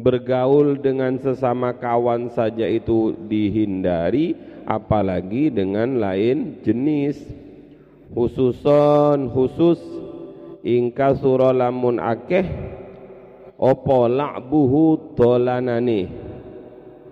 bergaul 0.00 0.80
dengan 0.80 1.20
sesama 1.20 1.76
kawan 1.76 2.32
saja 2.32 2.64
itu 2.64 3.12
dihindari 3.28 4.34
apalagi 4.64 5.52
dengan 5.52 6.00
lain 6.00 6.64
jenis. 6.64 7.20
Khususon 8.10 9.30
khusus 9.30 9.78
ingka 10.66 11.14
suralamun 11.14 12.02
akeh 12.02 12.42
opo 13.54 14.10
la'buhu 14.10 15.14
dolanani 15.14 16.10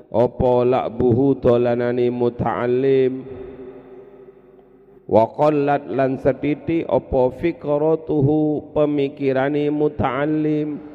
apa 0.09 0.52
la'buhu 0.64 1.38
dolanani 1.38 2.09
muta'allim. 2.11 3.12
Wa 5.09 5.25
lan 5.49 6.21
setiti 6.21 6.85
apa 6.85 7.33
fikratuhu 7.40 8.73
pemikirani 8.76 9.73
muta'allim 9.73 10.88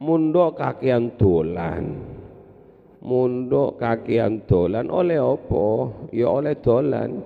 mundok 0.00 0.56
kakian 0.56 1.14
dolan. 1.20 2.00
Mundok 3.04 3.76
kakian 3.76 4.44
dolan. 4.48 4.88
Oleh 4.88 5.20
apa? 5.20 5.64
Ya 6.10 6.26
oleh 6.32 6.56
dolan. 6.56 7.20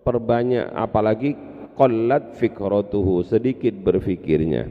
Perbanyak 0.00 0.72
apalagi 0.72 1.36
qallat 1.76 2.34
fikratuhu 2.40 3.20
sedikit 3.20 3.76
berfikirnya. 3.84 4.66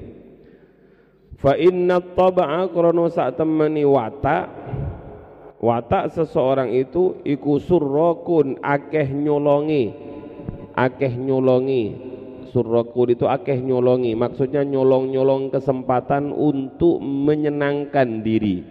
Fa 1.39 1.55
inna 1.55 2.03
taba'a 2.03 2.67
krono 2.67 3.07
sak 3.07 3.39
temani 3.39 3.87
watak 3.87 4.51
watak 5.63 6.11
seseorang 6.11 6.73
itu 6.75 7.21
iku 7.23 7.61
surrokun 7.61 8.59
akeh 8.59 9.07
nyolongi. 9.07 9.93
Akeh 10.75 11.13
nyolongi 11.13 12.08
surrokun 12.51 13.13
itu 13.13 13.25
akeh 13.25 13.57
nyolongi. 13.61 14.13
Maksudnya 14.17 14.65
nyolong-nyolong 14.67 15.53
kesempatan 15.53 16.33
untuk 16.33 16.99
menyenangkan 16.99 18.21
diri. 18.21 18.65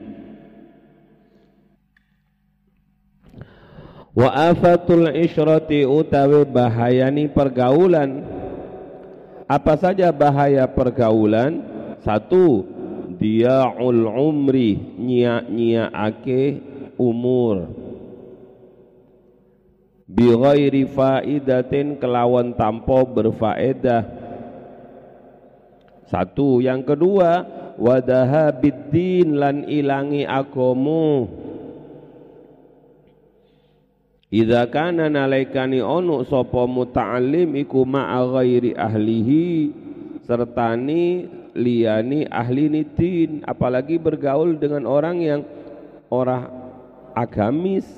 Wa 4.19 4.51
afatul 4.51 5.15
isyrati 5.15 5.87
utawi 5.87 6.43
bahayani 6.43 7.31
pergaulan. 7.31 8.27
Apa 9.47 9.79
saja 9.79 10.11
bahaya 10.11 10.67
pergaulan? 10.67 11.63
Satu 12.03 12.67
dia'ul 13.19 14.07
umri 14.07 14.79
nyiak 14.99 15.91
ake 15.95 16.63
umur 16.99 17.88
bi 20.09 20.33
ghairi 20.33 20.89
faidatin 20.89 22.01
kelawan 22.01 22.57
tanpa 22.57 23.05
berfaedah. 23.05 24.03
Satu. 26.09 26.65
Yang 26.65 26.97
kedua 26.97 27.45
wadaha 27.77 28.49
biddin 28.57 29.37
lan 29.37 29.69
ilangi 29.69 30.25
agomo 30.25 31.29
Idza 34.29 34.69
kana 34.69 35.09
nalaikani 35.09 35.81
ono 35.81 36.21
sapa 36.21 36.69
muta'allim 36.69 37.57
iku 37.65 37.89
ma'a 37.89 38.29
ghairi 38.29 38.77
ahlihi 38.77 39.73
sertani 40.29 41.25
liyani 41.57 42.29
ahli 42.29 42.69
nidin 42.69 43.41
apalagi 43.49 43.97
bergaul 43.97 44.61
dengan 44.61 44.85
orang 44.85 45.17
yang 45.25 45.41
orang 46.13 46.45
agamis 47.17 47.89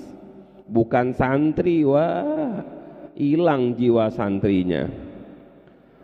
bukan 0.71 1.11
santri 1.19 1.83
wah 1.83 2.63
hilang 3.19 3.75
jiwa 3.75 4.09
santrinya. 4.15 4.87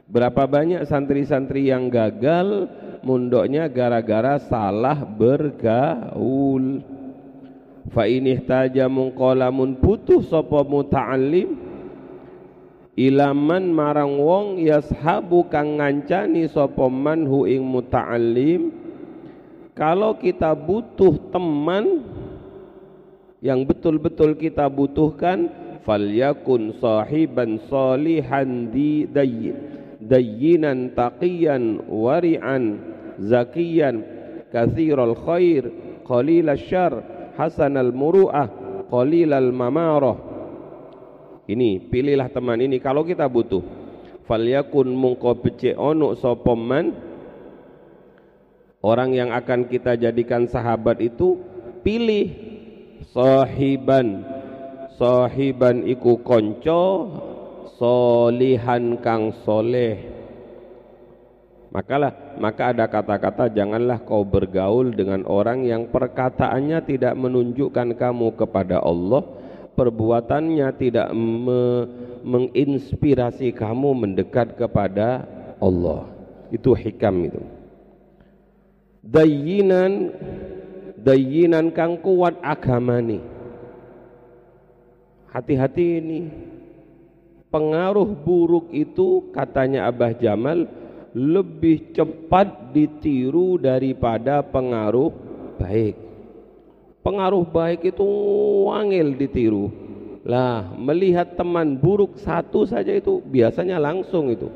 Berapa 0.06 0.46
banyak 0.46 0.86
santri-santri 0.86 1.70
yang 1.70 1.90
gagal? 1.90 2.70
Mundoknya 3.02 3.66
gara-gara 3.70 4.38
salah 4.38 5.02
bergaul. 5.02 6.82
Fa 7.90 8.06
ini 8.06 8.38
taja 8.42 8.90
mungkolamun 8.90 9.78
putuh 9.78 10.22
sapa 10.22 10.62
muta'allim. 10.66 11.58
Ilaman 12.96 13.70
marang 13.70 14.18
wong 14.18 14.62
yashabu 14.62 15.46
kang 15.50 15.78
ngancani 15.82 16.46
sapa 16.50 16.86
manhu 16.86 17.46
ing 17.50 17.62
muta'allim. 17.66 18.74
Kalau 19.76 20.16
kita 20.16 20.56
butuh 20.56 21.18
teman 21.34 22.00
yang 23.46 23.62
betul-betul 23.62 24.34
kita 24.34 24.66
butuhkan 24.66 25.46
falyakun 25.86 26.74
sahiban 26.82 27.62
salihan 27.70 28.74
di 28.74 29.06
dayyinan 30.02 30.90
taqiyan 30.98 31.86
wari'an 31.86 32.82
zakiyan. 33.22 34.02
Kathiral 34.50 35.14
khair 35.22 35.62
qalilal 36.02 36.58
syar. 36.58 36.92
Hasanal 37.38 37.94
muru'ah 37.94 38.50
qalilal 38.90 39.54
mamarah. 39.54 40.18
Ini 41.46 41.86
pilihlah 41.86 42.34
teman 42.34 42.58
ini 42.58 42.82
kalau 42.82 43.06
kita 43.06 43.30
butuh. 43.30 43.62
Falyakun 44.26 44.90
mungko 44.90 45.38
becik 45.38 45.78
ono 45.78 46.18
sapa 46.18 46.50
orang 48.82 49.10
yang 49.14 49.30
akan 49.30 49.70
kita 49.70 49.94
jadikan 49.94 50.50
sahabat 50.50 50.98
itu 50.98 51.38
pilih 51.86 52.55
sahiban. 53.12 54.24
Sahiban 54.96 55.84
iku 55.84 56.24
konco 56.24 56.82
solihan 57.76 58.96
kang 59.04 59.36
soleh. 59.44 60.16
Makalah 61.68 62.40
maka 62.40 62.72
ada 62.72 62.88
kata-kata 62.88 63.52
janganlah 63.52 64.00
kau 64.00 64.24
bergaul 64.24 64.96
dengan 64.96 65.28
orang 65.28 65.68
yang 65.68 65.92
perkataannya 65.92 66.80
tidak 66.88 67.12
menunjukkan 67.12 67.92
kamu 68.00 68.32
kepada 68.32 68.80
Allah 68.80 69.20
perbuatannya 69.76 70.68
tidak 70.80 71.12
me 71.12 71.84
menginspirasi 72.26 73.54
kamu 73.54 73.94
mendekat 73.94 74.58
kepada 74.58 75.22
Allah. 75.62 76.10
Itu 76.50 76.74
hikam 76.74 77.22
itu. 77.30 77.42
Dayinan 79.06 80.10
dayinan 81.06 81.70
kang 81.70 82.02
kuat 82.02 82.34
agamani 82.42 83.22
hati-hati 85.36 86.00
ini. 86.00 86.20
Pengaruh 87.46 88.10
buruk 88.10 88.74
itu 88.74 89.30
katanya 89.30 89.86
Abah 89.86 90.12
Jamal 90.18 90.66
lebih 91.14 91.94
cepat 91.94 92.74
ditiru 92.74 93.56
daripada 93.56 94.42
pengaruh 94.42 95.14
baik. 95.56 95.94
Pengaruh 97.06 97.46
baik 97.46 97.86
itu 97.86 98.04
wangil 98.66 99.14
ditiru. 99.14 99.70
Lah 100.26 100.74
melihat 100.74 101.38
teman 101.38 101.78
buruk 101.78 102.18
satu 102.18 102.66
saja 102.66 102.90
itu 102.90 103.22
biasanya 103.22 103.78
langsung 103.78 104.26
itu. 104.28 104.50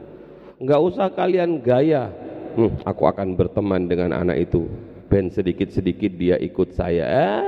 Nggak 0.58 0.80
usah 0.82 1.08
kalian 1.14 1.62
gaya 1.62 2.10
hmm, 2.58 2.84
aku 2.84 3.06
akan 3.06 3.38
berteman 3.38 3.86
dengan 3.86 4.12
anak 4.12 4.50
itu 4.50 4.66
ben 5.10 5.26
sedikit-sedikit 5.26 6.14
dia 6.14 6.38
ikut 6.38 6.70
saya. 6.70 7.04
Eh, 7.10 7.42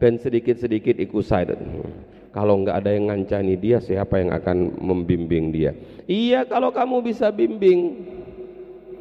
ben 0.00 0.16
sedikit-sedikit 0.16 0.96
ikut 0.96 1.20
saya. 1.20 1.52
Kalau 2.32 2.64
nggak 2.64 2.76
ada 2.80 2.90
yang 2.96 3.12
ngancani 3.12 3.60
dia 3.60 3.78
siapa 3.84 4.16
yang 4.16 4.32
akan 4.32 4.80
membimbing 4.80 5.52
dia? 5.52 5.76
Iya 6.08 6.48
kalau 6.48 6.72
kamu 6.72 7.04
bisa 7.04 7.28
bimbing. 7.28 8.08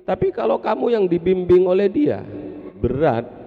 Tapi 0.03 0.35
kalau 0.35 0.59
kamu 0.59 0.85
yang 0.91 1.05
dibimbing 1.07 1.63
oleh 1.63 1.87
dia 1.87 2.19
berat. 2.83 3.39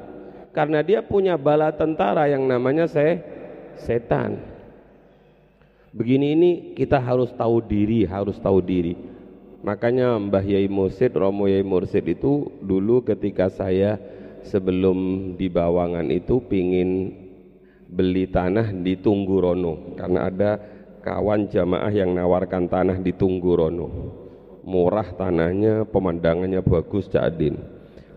Karena 0.52 0.84
dia 0.84 1.00
punya 1.00 1.40
bala 1.40 1.72
tentara 1.72 2.28
yang 2.28 2.44
namanya 2.44 2.84
saya 2.84 3.24
setan. 3.80 4.36
Begini 5.92 6.36
ini 6.36 6.50
kita 6.76 7.00
harus 7.00 7.32
tahu 7.36 7.60
diri 7.64 8.04
harus 8.08 8.36
tahu 8.40 8.60
diri 8.64 9.11
Makanya 9.62 10.18
Mbah 10.18 10.42
Yai 10.42 10.66
Mursid, 10.66 11.14
Romo 11.14 11.46
Yai 11.46 11.62
Mursid 11.62 12.02
itu 12.10 12.50
dulu 12.58 13.06
ketika 13.06 13.46
saya 13.46 13.94
sebelum 14.42 15.32
di 15.38 15.46
Bawangan 15.46 16.10
itu 16.10 16.42
pingin 16.42 17.14
beli 17.86 18.26
tanah 18.26 18.74
di 18.74 18.98
Tunggurono. 18.98 19.94
Karena 19.94 20.26
ada 20.26 20.50
kawan 21.06 21.46
jamaah 21.46 21.94
yang 21.94 22.10
nawarkan 22.10 22.66
tanah 22.66 22.98
di 22.98 23.14
Tunggurono. 23.14 24.18
Murah 24.66 25.14
tanahnya 25.14 25.86
pemandangannya 25.86 26.58
bagus 26.62 27.06
Cak 27.06 27.22
Adin. 27.22 27.54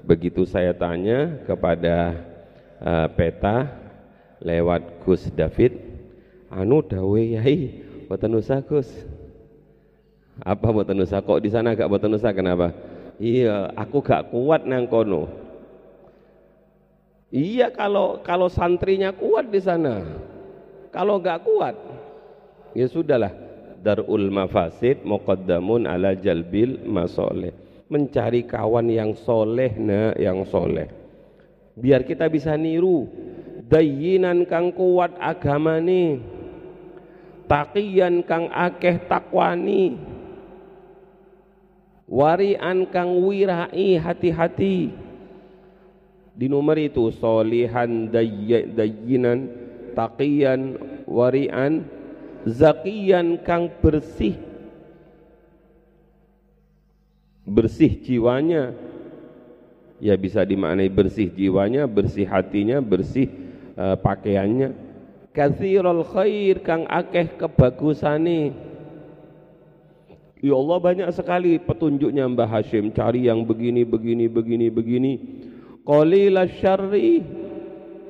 Begitu 0.02 0.50
saya 0.50 0.74
tanya 0.74 1.46
kepada 1.46 2.26
uh, 2.82 3.10
peta 3.14 3.70
lewat 4.42 5.02
Gus 5.06 5.30
David 5.34 5.78
anu 6.50 6.82
dawe 6.82 7.22
yai? 7.22 7.86
Usah 8.06 8.62
Gus 8.62 8.86
apa 10.44 10.68
boten 10.68 11.00
usah 11.00 11.24
kok 11.24 11.40
di 11.40 11.48
sana 11.48 11.78
gak 11.78 11.88
boten 11.88 12.12
usah 12.12 12.36
kenapa 12.36 12.76
iya 13.22 13.72
aku 13.78 14.04
gak 14.04 14.34
kuat 14.34 14.68
nang 14.68 14.90
kono 14.90 15.46
Iya 17.36 17.68
kalau 17.74 18.24
kalau 18.24 18.48
santrinya 18.48 19.12
kuat 19.12 19.52
di 19.52 19.60
sana. 19.60 20.06
Kalau 20.94 21.20
nggak 21.20 21.44
kuat, 21.44 21.76
ya 22.72 22.88
sudahlah. 22.88 23.44
Darul 23.84 24.32
mafasid 24.34 25.04
muqaddamun 25.04 25.84
ala 25.84 26.16
jalbil 26.16 26.80
masoleh. 26.88 27.52
Mencari 27.92 28.48
kawan 28.48 28.88
yang 28.90 29.14
soleh 29.14 29.76
na 29.78 30.16
yang 30.18 30.48
soleh. 30.48 30.90
Biar 31.76 32.08
kita 32.08 32.32
bisa 32.32 32.56
niru. 32.56 33.06
Dayinan 33.68 34.48
kang 34.48 34.72
kuat 34.72 35.14
agama 35.20 35.78
nih. 35.84 36.18
Takian 37.46 38.24
kang 38.26 38.50
akeh 38.50 39.06
takwani. 39.06 40.15
Warian 42.06 42.86
kang 42.94 43.18
wirai 43.26 43.98
hati-hati. 43.98 44.94
Di 46.36 46.46
nomor 46.46 46.78
itu 46.78 47.10
solihan 47.10 48.12
dayyinan 48.12 49.50
taqiyan 49.98 50.78
warian 51.10 51.82
zakiyan 52.46 53.42
kang 53.42 53.74
bersih. 53.82 54.38
Bersih 57.42 57.98
jiwanya. 58.06 58.78
Ya 59.98 60.14
bisa 60.20 60.44
dimaknai 60.44 60.92
bersih 60.92 61.32
jiwanya 61.32 61.88
bersih 61.88 62.28
hatinya 62.28 62.84
bersih 62.84 63.32
uh, 63.80 63.96
pakaiannya. 63.98 64.76
Kathirul 65.34 66.04
khair 66.04 66.62
kang 66.62 66.84
akeh 66.86 67.34
kebagusane 67.40 68.54
Ya 70.44 70.56
Allah 70.56 70.78
banyak 70.84 71.10
sekali 71.16 71.56
petunjuknya 71.60 72.28
Mbah 72.28 72.50
Hashim. 72.60 72.92
Cari 72.92 73.32
yang 73.32 73.48
begini 73.48 73.88
begini 73.88 74.28
begini 74.28 74.68
begini. 74.68 75.14
Qalila 75.88 76.44
syarri 76.50 77.24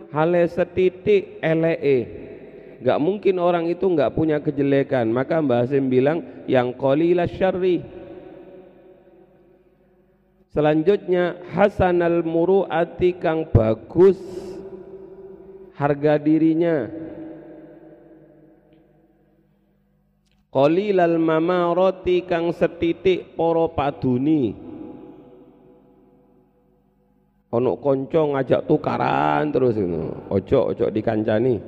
hale 0.09 0.43
setitik 0.49 1.37
elee. 1.43 2.25
Gak 2.81 3.01
mungkin 3.01 3.37
orang 3.37 3.69
itu 3.69 3.85
gak 3.93 4.13
punya 4.17 4.41
kejelekan. 4.41 5.09
Maka 5.09 5.41
Mbah 5.41 5.65
Hasim 5.65 5.89
bilang 5.91 6.23
yang 6.49 6.73
qalila 6.73 7.29
syarri. 7.29 7.81
Selanjutnya 10.55 11.35
hasanal 11.51 12.23
muru'ati 12.23 13.19
kang 13.19 13.43
bagus 13.51 14.15
harga 15.75 16.15
dirinya 16.15 16.87
qalilal 20.55 21.19
mamaroti 21.19 22.23
kang 22.23 22.55
setitik 22.55 23.35
poro 23.35 23.75
paduni. 23.75 24.55
Ono 27.51 27.75
konco 27.79 28.35
ngajak 28.35 28.63
tukaran 28.63 29.51
terus 29.51 29.75
itu 29.75 30.11
ojo 30.31 30.59
ojo 30.71 30.85
dikancani. 30.87 31.59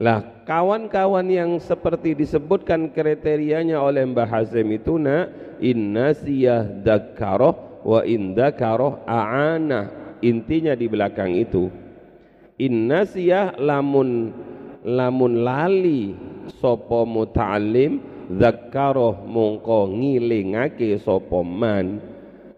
Lah 0.00 0.44
kawan-kawan 0.48 1.28
yang 1.28 1.60
seperti 1.60 2.16
disebutkan 2.16 2.92
kriterianya 2.92 3.80
oleh 3.80 4.04
Mbah 4.08 4.28
Hazim 4.28 4.72
itu 4.72 4.96
na 4.96 5.28
inna 5.60 6.16
siyah 6.16 6.64
dakaroh 6.64 7.84
wa 7.84 8.00
indakaroh 8.04 9.04
a'ana. 9.04 9.92
Intinya 10.24 10.72
di 10.72 10.88
belakang 10.88 11.36
itu 11.36 11.68
inna 12.56 13.04
siyah 13.04 13.56
lamun 13.60 14.32
lamun 14.80 15.44
lali 15.44 16.29
sopo 16.58 17.06
muta'alim 17.06 18.02
zakaroh 18.34 19.22
mongko 19.22 19.86
ngilingake 19.94 20.98
sopo 20.98 21.46
man 21.46 22.02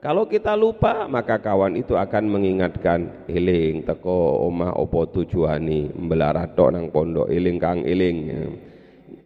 kalau 0.02 0.26
kita 0.26 0.58
lupa, 0.58 1.06
maka 1.06 1.38
kawan 1.38 1.78
itu 1.78 1.94
akan 1.94 2.26
mengingatkan 2.26 3.22
eling 3.30 3.86
teko 3.86 4.50
omah 4.50 4.74
opo 4.74 5.06
tujuani 5.06 5.94
mbelarat 5.94 6.58
tok 6.58 6.74
nang 6.74 6.90
pondok 6.90 7.30
eling 7.30 7.54
kang 7.62 7.86
eling. 7.86 8.34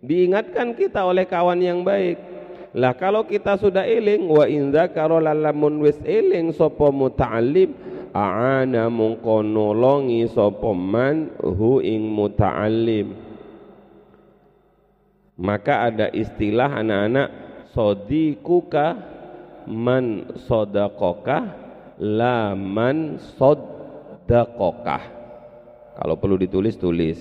Diingatkan 0.04 0.76
kita 0.76 1.08
oleh 1.08 1.24
kawan 1.24 1.64
yang 1.64 1.80
baik. 1.80 2.20
Lah 2.76 2.92
kalau 2.92 3.24
kita 3.24 3.56
sudah 3.56 3.88
eling 3.88 4.28
wa 4.28 4.44
inza 4.44 4.84
karolamun 4.92 5.80
wis 5.80 5.96
eling 6.04 6.52
sapa 6.52 6.92
muta'allim 6.92 7.72
aana 8.12 8.92
mungko 8.92 9.40
nolongi 9.40 10.28
sapa 10.28 10.76
man 10.76 11.32
hu 11.40 11.80
ing 11.80 12.04
muta'allim. 12.04 13.25
Maka 15.36 15.92
ada 15.92 16.08
istilah 16.16 16.80
anak-anak 16.80 17.28
sodikuka 17.76 18.96
man 19.68 20.32
sodakokah 20.48 21.44
la 22.00 22.56
man 22.56 23.20
sodakokah 23.36 25.04
kalau 25.96 26.16
perlu 26.16 26.40
ditulis 26.40 26.80
tulis. 26.80 27.20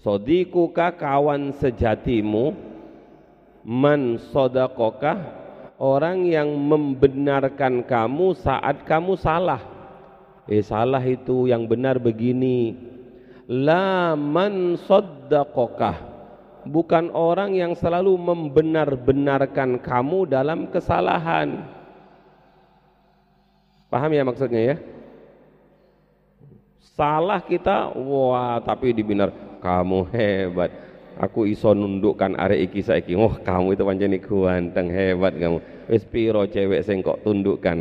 Sodikuka 0.00 0.96
kawan 0.96 1.52
sejatimu 1.60 2.56
man 3.68 4.16
sodakokah 4.32 5.20
orang 5.76 6.24
yang 6.24 6.48
membenarkan 6.56 7.84
kamu 7.84 8.32
saat 8.32 8.80
kamu 8.88 9.12
salah. 9.20 9.60
Eh 10.48 10.64
salah 10.64 11.04
itu 11.04 11.52
yang 11.52 11.68
benar 11.68 12.00
begini. 12.00 12.72
La 13.44 14.16
man 14.16 14.80
sodakokah 14.88 16.11
bukan 16.66 17.10
orang 17.14 17.54
yang 17.54 17.72
selalu 17.74 18.14
membenar-benarkan 18.18 19.82
kamu 19.82 20.30
dalam 20.30 20.70
kesalahan. 20.70 21.66
Paham 23.92 24.10
ya 24.14 24.22
maksudnya 24.24 24.62
ya? 24.72 24.76
Salah 26.92 27.40
kita, 27.44 27.92
wah 27.92 28.60
tapi 28.60 28.92
dibinar 28.92 29.32
kamu 29.60 30.08
hebat. 30.12 30.70
Aku 31.20 31.44
iso 31.44 31.76
nundukkan 31.76 32.40
arek 32.40 32.72
iki 32.72 32.80
saiki. 32.80 33.12
Wah, 33.12 33.36
kamu 33.36 33.76
itu 33.76 33.84
pancen 33.84 34.16
ganteng 34.16 34.88
hebat 34.88 35.36
kamu. 35.36 35.60
Wis 35.92 36.08
piro 36.08 36.48
cewek 36.48 36.80
sing 36.80 37.04
kok 37.04 37.20
tundukkan. 37.20 37.78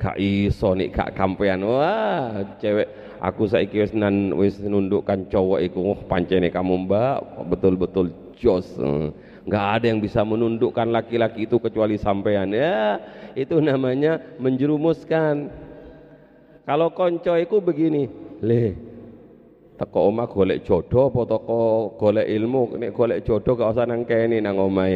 Kak 0.00 0.16
iso 0.16 0.72
nih 0.72 0.88
kak 0.88 1.12
kampean. 1.12 1.60
Wah, 1.62 2.42
cewek 2.56 2.88
aku 3.20 3.44
saiki 3.44 3.84
wis 3.84 3.92
nan 3.92 4.32
wis 4.34 4.56
nundukkan 4.58 5.28
cowok 5.28 5.60
iku 5.68 5.92
oh 5.92 5.98
pancene 6.08 6.48
kamu 6.48 6.88
mbak. 6.88 7.46
Betul-betul 7.52 8.10
jos. 8.34 8.66
Nggak 9.42 9.66
ada 9.78 9.86
yang 9.90 10.00
bisa 10.00 10.24
menundukkan 10.24 10.88
laki-laki 10.88 11.44
itu 11.44 11.60
kecuali 11.60 12.00
sampean. 12.00 12.56
Ya 12.56 12.98
itu 13.36 13.60
namanya 13.60 14.16
menjerumuskan. 14.40 15.52
Kalau 16.62 16.94
konco 16.94 17.34
iku 17.36 17.58
begini 17.58 18.06
le 18.40 18.74
teko 19.76 20.14
omah 20.14 20.30
golek 20.30 20.62
jodoh 20.62 21.10
apa 21.10 21.20
teko 21.26 21.60
golek 21.98 22.26
ilmu? 22.26 22.78
Nek 22.78 22.94
golek 22.94 23.26
jodoh 23.26 23.58
gak 23.58 23.74
usah 23.74 23.86
nang 23.86 24.06
kene 24.06 24.38
nang 24.38 24.56
omah 24.56 24.88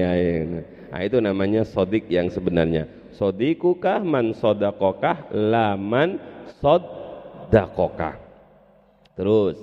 nah 0.86 1.02
itu 1.02 1.18
namanya 1.18 1.66
sodik 1.66 2.06
yang 2.06 2.30
sebenarnya 2.30 2.86
sodikukah 3.16 4.04
man 4.04 4.36
sodakokah 4.36 5.32
laman 5.32 6.20
sod 6.60 6.84
dakoka 7.48 8.20
terus 9.16 9.56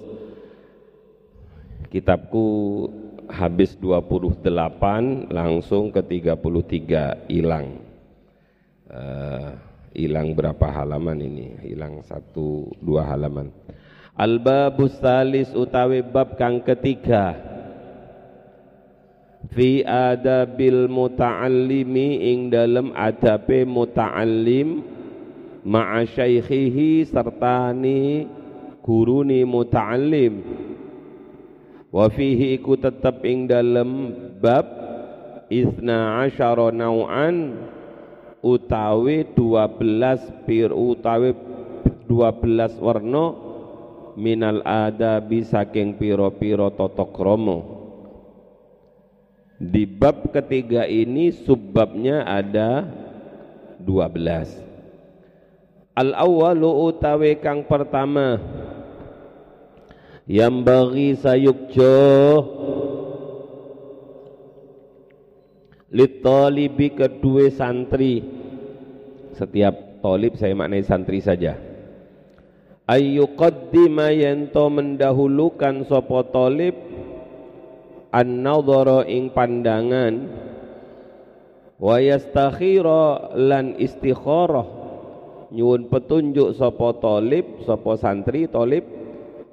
kitabku 1.93 2.89
habis 3.29 3.77
28 3.77 4.41
langsung 5.31 5.93
ke 5.93 6.01
33 6.01 7.29
hilang. 7.29 7.79
Uh, 8.89 9.57
hilang 9.95 10.33
berapa 10.33 10.69
halaman 10.69 11.21
ini? 11.21 11.47
Hilang 11.61 12.01
satu 12.05 12.73
dua 12.81 13.07
halaman. 13.07 13.53
Al-babus 14.13 14.97
salis 15.01 15.49
utawi 15.57 16.05
bab 16.05 16.37
kang 16.37 16.61
ketiga 16.61 17.33
fi 19.51 19.83
adabil 19.83 20.87
muta'allimi 20.87 22.31
ing 22.31 22.47
dalem 22.47 22.95
adabe 22.95 23.67
muta'allim 23.67 24.79
ma'a 25.67 26.07
syaikhihi 26.07 27.03
sertani 27.03 28.27
guruni 28.79 29.43
muta'allim. 29.43 30.43
Wa 31.93 32.07
fihi 32.09 32.57
iku 32.57 32.79
tetep 32.79 33.21
ing 33.27 33.45
dalem 33.45 34.15
bab 34.39 34.65
isna 35.51 36.25
asyara 36.25 36.73
nau'an 36.73 37.53
utawi 38.41 39.29
12 39.37 40.43
pir 40.47 40.73
utawi 40.73 41.37
12 42.09 42.81
warna 42.81 43.25
minal 44.17 44.61
adabi 44.65 45.45
saking 45.45 45.97
piro-piro 45.97 46.73
totok 46.73 47.09
kromo 47.13 47.72
di 49.63 49.87
bab 49.87 50.35
ketiga 50.35 50.83
ini 50.83 51.31
subbabnya 51.31 52.27
ada 52.27 52.83
12 53.79 54.63
al 55.93 56.17
awalu 56.17 56.89
utawi 56.89 57.37
kang 57.37 57.65
pertama. 57.65 58.41
Yang 60.23 60.55
bagi 60.63 61.09
sayukjo 61.19 61.97
litolibi 65.91 66.95
kedua 66.95 67.51
santri. 67.51 68.23
Setiap 69.35 69.99
tolib 69.99 70.39
saya 70.39 70.55
maknai 70.55 70.85
santri 70.87 71.19
saja. 71.19 71.59
Ayyuqaddima 72.87 74.15
yento 74.15 74.67
mendahulukan 74.71 75.83
sapa 75.87 76.23
talib 76.31 76.75
an-nadhara 78.13 79.09
ing 79.09 79.33
pandangan 79.33 80.29
wa 81.81 81.97
yastakhira 81.97 83.33
lan 83.33 83.73
istikharah 83.81 84.63
nyuwun 85.49 85.89
petunjuk 85.89 86.53
sapa 86.53 86.97
talib 87.01 87.65
sapa 87.65 87.97
santri 87.97 88.45
talib 88.45 88.85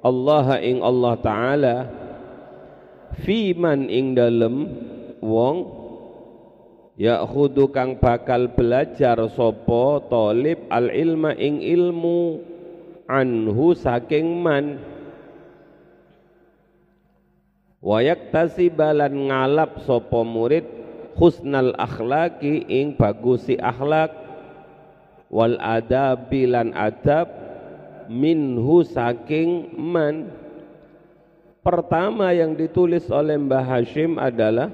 Allah 0.01 0.57
ing 0.61 0.81
Allah 0.81 1.13
taala 1.21 1.75
fi 3.21 3.53
man 3.57 3.89
ing 3.89 4.17
dalem 4.17 4.65
wong 5.21 5.57
ya 6.97 7.21
khudu 7.25 7.69
kang 7.69 7.97
bakal 7.97 8.49
belajar 8.53 9.17
sapa 9.33 10.05
talib 10.09 10.65
al 10.73 10.89
ilma 10.89 11.33
ing 11.37 11.61
ilmu 11.61 12.41
anhu 13.09 13.77
saking 13.77 14.41
man 14.41 14.81
wayak 17.81 18.29
tasibalan 18.29 19.33
ngalap 19.33 19.81
sopo 19.83 20.21
murid 20.21 20.63
husnal 21.17 21.73
akhlaki 21.75 22.63
ing 22.69 22.93
bagusi 22.93 23.57
akhlak 23.57 24.13
wal 25.33 25.57
adabi 25.57 26.45
lan 26.45 26.71
adab 26.77 27.27
minhu 28.05 28.85
saking 28.85 29.73
man 29.73 30.29
pertama 31.65 32.29
yang 32.33 32.53
ditulis 32.53 33.09
oleh 33.09 33.37
Mbah 33.37 33.65
Hashim 33.65 34.17
adalah 34.21 34.69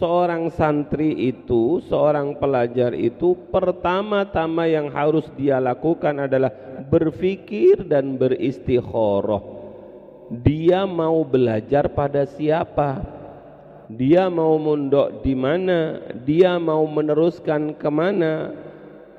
seorang 0.00 0.48
santri 0.48 1.12
itu, 1.28 1.84
seorang 1.84 2.40
pelajar 2.40 2.96
itu 2.96 3.36
pertama-tama 3.52 4.64
yang 4.64 4.88
harus 4.88 5.28
dia 5.36 5.60
lakukan 5.60 6.24
adalah 6.24 6.48
berfikir 6.88 7.84
dan 7.84 8.16
beristikharah. 8.16 9.59
Dia 10.30 10.86
mau 10.86 11.26
belajar 11.26 11.90
pada 11.90 12.22
siapa? 12.22 13.02
Dia 13.90 14.30
mau 14.30 14.54
mondok 14.62 15.26
di 15.26 15.34
mana? 15.34 15.98
Dia 16.22 16.54
mau 16.62 16.86
meneruskan 16.86 17.74
ke 17.74 17.90
mana? 17.90 18.54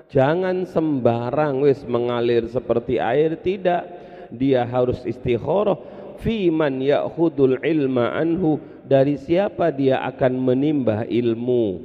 Jangan 0.08 0.64
sembarang 0.64 1.68
wis 1.68 1.84
mengalir 1.84 2.48
seperti 2.48 2.96
air 2.96 3.36
tidak. 3.44 3.84
Dia 4.32 4.64
harus 4.64 5.04
istikharah 5.04 5.76
fi 6.24 6.48
man 6.54 6.80
ya'khudul 6.80 7.60
ilma 7.60 8.16
anhu 8.16 8.62
dari 8.86 9.18
siapa 9.18 9.74
dia 9.74 10.00
akan 10.06 10.38
menimba 10.38 11.04
ilmu 11.10 11.82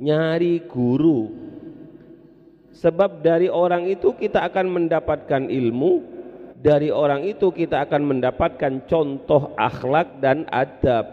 nyari 0.00 0.64
guru 0.64 1.28
sebab 2.72 3.20
dari 3.20 3.50
orang 3.50 3.90
itu 3.90 4.14
kita 4.14 4.46
akan 4.46 4.66
mendapatkan 4.82 5.50
ilmu 5.50 6.17
dari 6.58 6.90
orang 6.90 7.22
itu 7.22 7.54
kita 7.54 7.86
akan 7.86 8.02
mendapatkan 8.02 8.82
contoh 8.90 9.54
akhlak 9.54 10.18
dan 10.18 10.42
adab. 10.50 11.06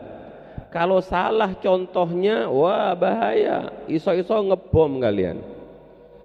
Kalau 0.73 0.99
salah 0.99 1.53
contohnya 1.61 2.49
wah 2.49 2.97
bahaya. 2.97 3.69
Iso-iso 3.85 4.35
ngebom 4.41 4.99
kalian. 4.99 5.39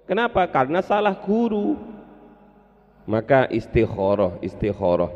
Kenapa? 0.09 0.49
Karena 0.49 0.81
salah 0.81 1.15
guru. 1.15 1.77
Maka 3.05 3.47
istikharah 3.47 4.41
istikharah. 4.41 5.13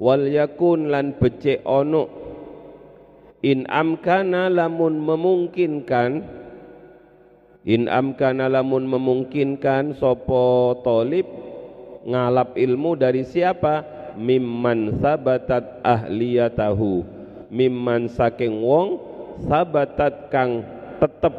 Wal 0.00 0.32
yakun 0.32 0.88
lan 0.88 1.12
becek 1.18 1.60
ono 1.66 2.08
in 3.44 3.68
amkana 3.68 4.48
lamun 4.48 4.96
memungkinkan 4.96 6.24
in 7.68 7.84
amkana 7.84 8.48
lamun 8.48 8.88
memungkinkan 8.88 9.92
sopo 10.00 10.80
tolib 10.80 11.49
ngalap 12.10 12.58
ilmu 12.58 12.98
dari 12.98 13.22
siapa? 13.22 13.86
Mimman 14.18 14.98
sabatat 14.98 15.80
ahliyatahu. 15.86 17.06
Mimman 17.50 18.10
saking 18.10 18.58
wong 18.62 18.98
sabatat 19.46 20.28
kang 20.28 20.66
tetep 20.98 21.34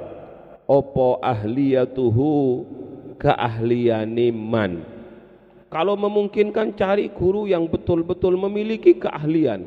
opo 0.66 1.20
ahliyatuhu 1.20 2.64
keahliane 3.20 4.32
man. 4.32 4.88
Kalau 5.72 5.96
memungkinkan 5.96 6.76
cari 6.76 7.12
guru 7.12 7.48
yang 7.48 7.68
betul-betul 7.68 8.36
memiliki 8.36 8.96
keahlian. 8.96 9.64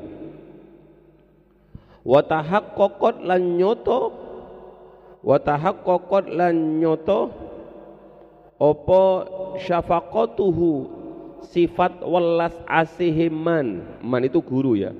Wa 2.04 2.20
tahaqqaqat 2.20 3.24
lan 3.24 3.56
nyoto. 3.56 4.12
Wa 5.24 5.40
tahaqqaqat 5.40 6.28
lan 6.28 6.76
nyoto 6.76 7.43
apa 8.58 9.02
syafaqatuhu 9.62 10.70
sifat 11.50 12.02
welas 12.02 12.54
asihiman 12.66 13.82
man. 14.00 14.22
Itu 14.24 14.40
guru 14.40 14.78
ya. 14.78 14.92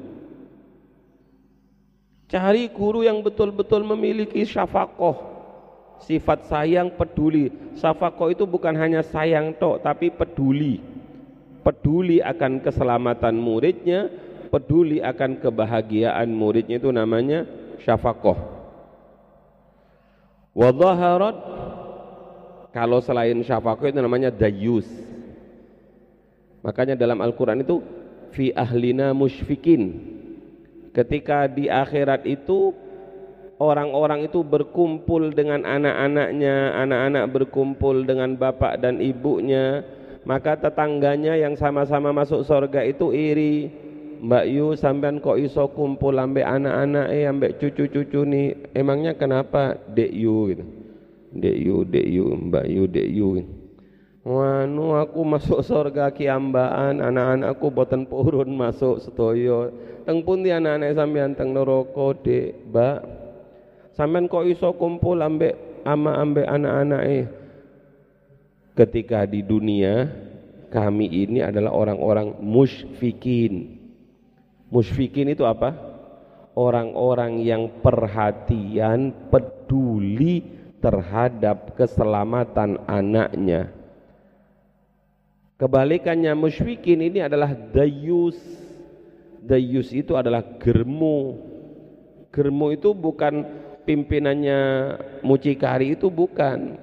Cari 2.29 2.67
guru 2.73 3.07
yang 3.07 3.23
betul-betul 3.23 3.87
memiliki 3.87 4.43
syafaqah. 4.43 5.35
Sifat 6.03 6.51
sayang 6.51 6.91
peduli. 6.93 7.55
Syafaqah 7.79 8.35
itu 8.35 8.45
bukan 8.45 8.75
hanya 8.75 9.01
sayang 9.07 9.55
tok 9.55 9.81
tapi 9.87 10.11
peduli. 10.11 10.83
Peduli 11.65 12.21
akan 12.21 12.61
keselamatan 12.61 13.39
muridnya 13.39 14.13
peduli 14.55 15.03
akan 15.03 15.43
kebahagiaan 15.43 16.31
muridnya 16.31 16.79
itu 16.79 16.95
namanya 16.95 17.43
syafaqah. 17.83 18.39
Wa 20.55 20.71
kalau 22.75 22.99
selain 22.99 23.39
syafaqah 23.39 23.95
itu 23.95 24.03
namanya 24.03 24.35
dayus. 24.35 24.85
Makanya 26.67 26.99
dalam 26.99 27.23
Al-Quran 27.23 27.63
itu 27.63 27.79
fi 28.35 28.51
ahlina 28.51 29.15
musyfikin 29.15 30.11
ketika 30.91 31.47
di 31.47 31.71
akhirat 31.71 32.27
itu 32.27 32.75
orang-orang 33.63 34.27
itu 34.27 34.43
berkumpul 34.43 35.31
dengan 35.31 35.63
anak-anaknya 35.63 36.75
anak-anak 36.83 37.25
berkumpul 37.31 38.03
dengan 38.03 38.35
bapak 38.35 38.83
dan 38.83 38.99
ibunya 38.99 39.87
maka 40.27 40.59
tetangganya 40.59 41.39
yang 41.39 41.55
sama-sama 41.55 42.11
masuk 42.11 42.43
surga 42.43 42.83
itu 42.83 43.15
iri. 43.15 43.71
Mbak 44.25 44.45
Yu 44.51 44.73
sampean 44.73 45.21
kok 45.21 45.37
iso 45.37 45.69
kumpul 45.77 46.17
ambek 46.17 46.49
anak-anak 46.49 47.13
eh 47.13 47.29
ambek 47.29 47.61
cucu-cucu 47.61 48.25
nih 48.25 48.73
emangnya 48.73 49.13
kenapa 49.13 49.77
Dek 49.93 50.09
Yu 50.17 50.49
gitu 50.49 50.65
Dek 51.35 51.57
Yu 51.59 51.83
Dek 51.83 52.07
Yu 52.07 52.27
Mbak 52.31 52.67
Yu 52.71 52.85
Dek 52.87 53.09
Yu. 53.11 53.29
Wanu 54.25 54.97
aku 54.97 55.21
masuk 55.21 55.61
surga 55.61 56.09
kiambaan 56.09 57.03
anak-anakku 57.03 57.69
boten 57.69 58.09
purun 58.09 58.49
masuk 58.57 58.97
setoyo 59.05 59.69
teng 60.09 60.25
pundi 60.25 60.49
anak-anak 60.49 60.97
sampean 60.97 61.37
teng 61.37 61.53
neraka 61.53 62.07
Dek 62.25 62.73
Mbak? 62.73 62.99
Sampean 63.93 64.31
kok 64.31 64.49
iso 64.49 64.73
kumpul 64.75 65.21
ambek 65.21 65.85
ama 65.85 66.17
ambek 66.17 66.49
anak-anak 66.49 67.03
eh 67.05 67.25
ketika 68.75 69.23
di 69.29 69.45
dunia 69.45 70.11
kami 70.75 71.07
ini 71.07 71.39
adalah 71.39 71.71
orang-orang 71.71 72.35
musyfikin. 72.43 73.79
Musfikin 74.75 75.31
itu 75.31 75.47
apa? 75.47 75.71
Orang-orang 76.59 77.39
yang 77.39 77.79
perhatian, 77.79 79.31
peduli 79.31 80.43
terhadap 80.85 81.73
keselamatan 81.73 82.77
anaknya. 82.85 83.73
Kebalikannya 85.57 86.37
musyfikin 86.37 87.01
ini 87.09 87.25
adalah 87.25 87.57
dayus. 87.57 88.37
Dayus 89.41 89.89
itu 89.97 90.13
adalah 90.13 90.45
germu. 90.61 91.41
Germu 92.29 92.77
itu 92.77 92.93
bukan 92.93 93.49
pimpinannya 93.89 94.61
mucikari 95.25 95.97
itu 95.97 96.13
bukan. 96.13 96.77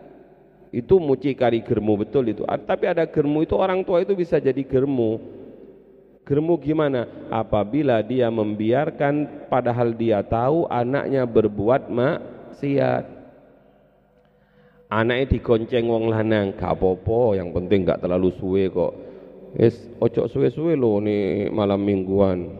Itu 0.74 0.98
mucikari 0.98 1.62
germu 1.62 2.02
betul 2.02 2.34
itu. 2.34 2.42
Tapi 2.48 2.90
ada 2.90 3.06
germu 3.06 3.46
itu 3.46 3.54
orang 3.54 3.86
tua 3.86 4.02
itu 4.02 4.18
bisa 4.18 4.42
jadi 4.42 4.66
germu 4.66 5.42
Germu 6.22 6.54
gimana? 6.62 7.28
Apabila 7.34 8.00
dia 8.06 8.30
membiarkan 8.30 9.46
padahal 9.50 9.92
dia 9.98 10.22
tahu 10.22 10.70
anaknya 10.70 11.26
berbuat 11.26 11.90
maksiat. 11.90 13.21
Anaknya 14.92 15.32
digonceng 15.32 15.88
wong 15.88 16.12
lanang, 16.12 16.52
gak 16.60 16.76
apa-apa, 16.76 17.40
yang 17.40 17.56
penting 17.56 17.88
gak 17.88 18.04
terlalu 18.04 18.36
suwe 18.36 18.68
kok. 18.68 19.12
es 19.56 19.76
ojo 20.00 20.32
suwe-suwe 20.32 20.80
lo 20.80 21.04
nih 21.04 21.52
malam 21.52 21.84
mingguan 21.84 22.56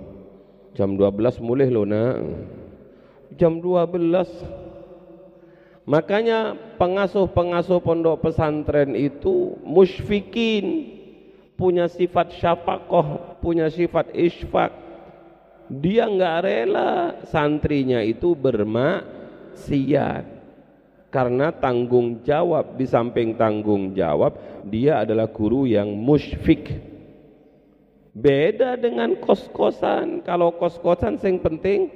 jam 0.76 1.00
12 1.00 1.40
mulai 1.40 1.72
lo 1.72 1.88
nak 1.88 2.20
jam 3.40 3.64
12 3.64 4.70
Makanya 5.82 6.54
pengasuh-pengasuh 6.78 7.82
pondok 7.82 8.22
pesantren 8.22 8.94
itu 8.94 9.58
musyfikin, 9.66 10.94
punya 11.58 11.90
sifat 11.90 12.38
syafakoh, 12.38 13.42
punya 13.42 13.66
sifat 13.66 14.14
isfak. 14.14 14.70
Dia 15.74 16.06
nggak 16.06 16.38
rela 16.46 17.18
santrinya 17.26 17.98
itu 18.06 18.38
bermaksiat. 18.38 19.02
Karena 21.12 21.52
tanggung 21.52 22.24
jawab 22.24 22.80
di 22.80 22.88
samping 22.88 23.36
tanggung 23.36 23.92
jawab, 23.92 24.64
dia 24.72 25.04
adalah 25.04 25.28
guru 25.28 25.68
yang 25.68 25.92
musyfik. 25.92 26.72
Beda 28.16 28.80
dengan 28.80 29.20
kos-kosan. 29.20 30.24
Kalau 30.24 30.56
kos-kosan 30.56 31.20
yang 31.20 31.44
penting 31.44 31.92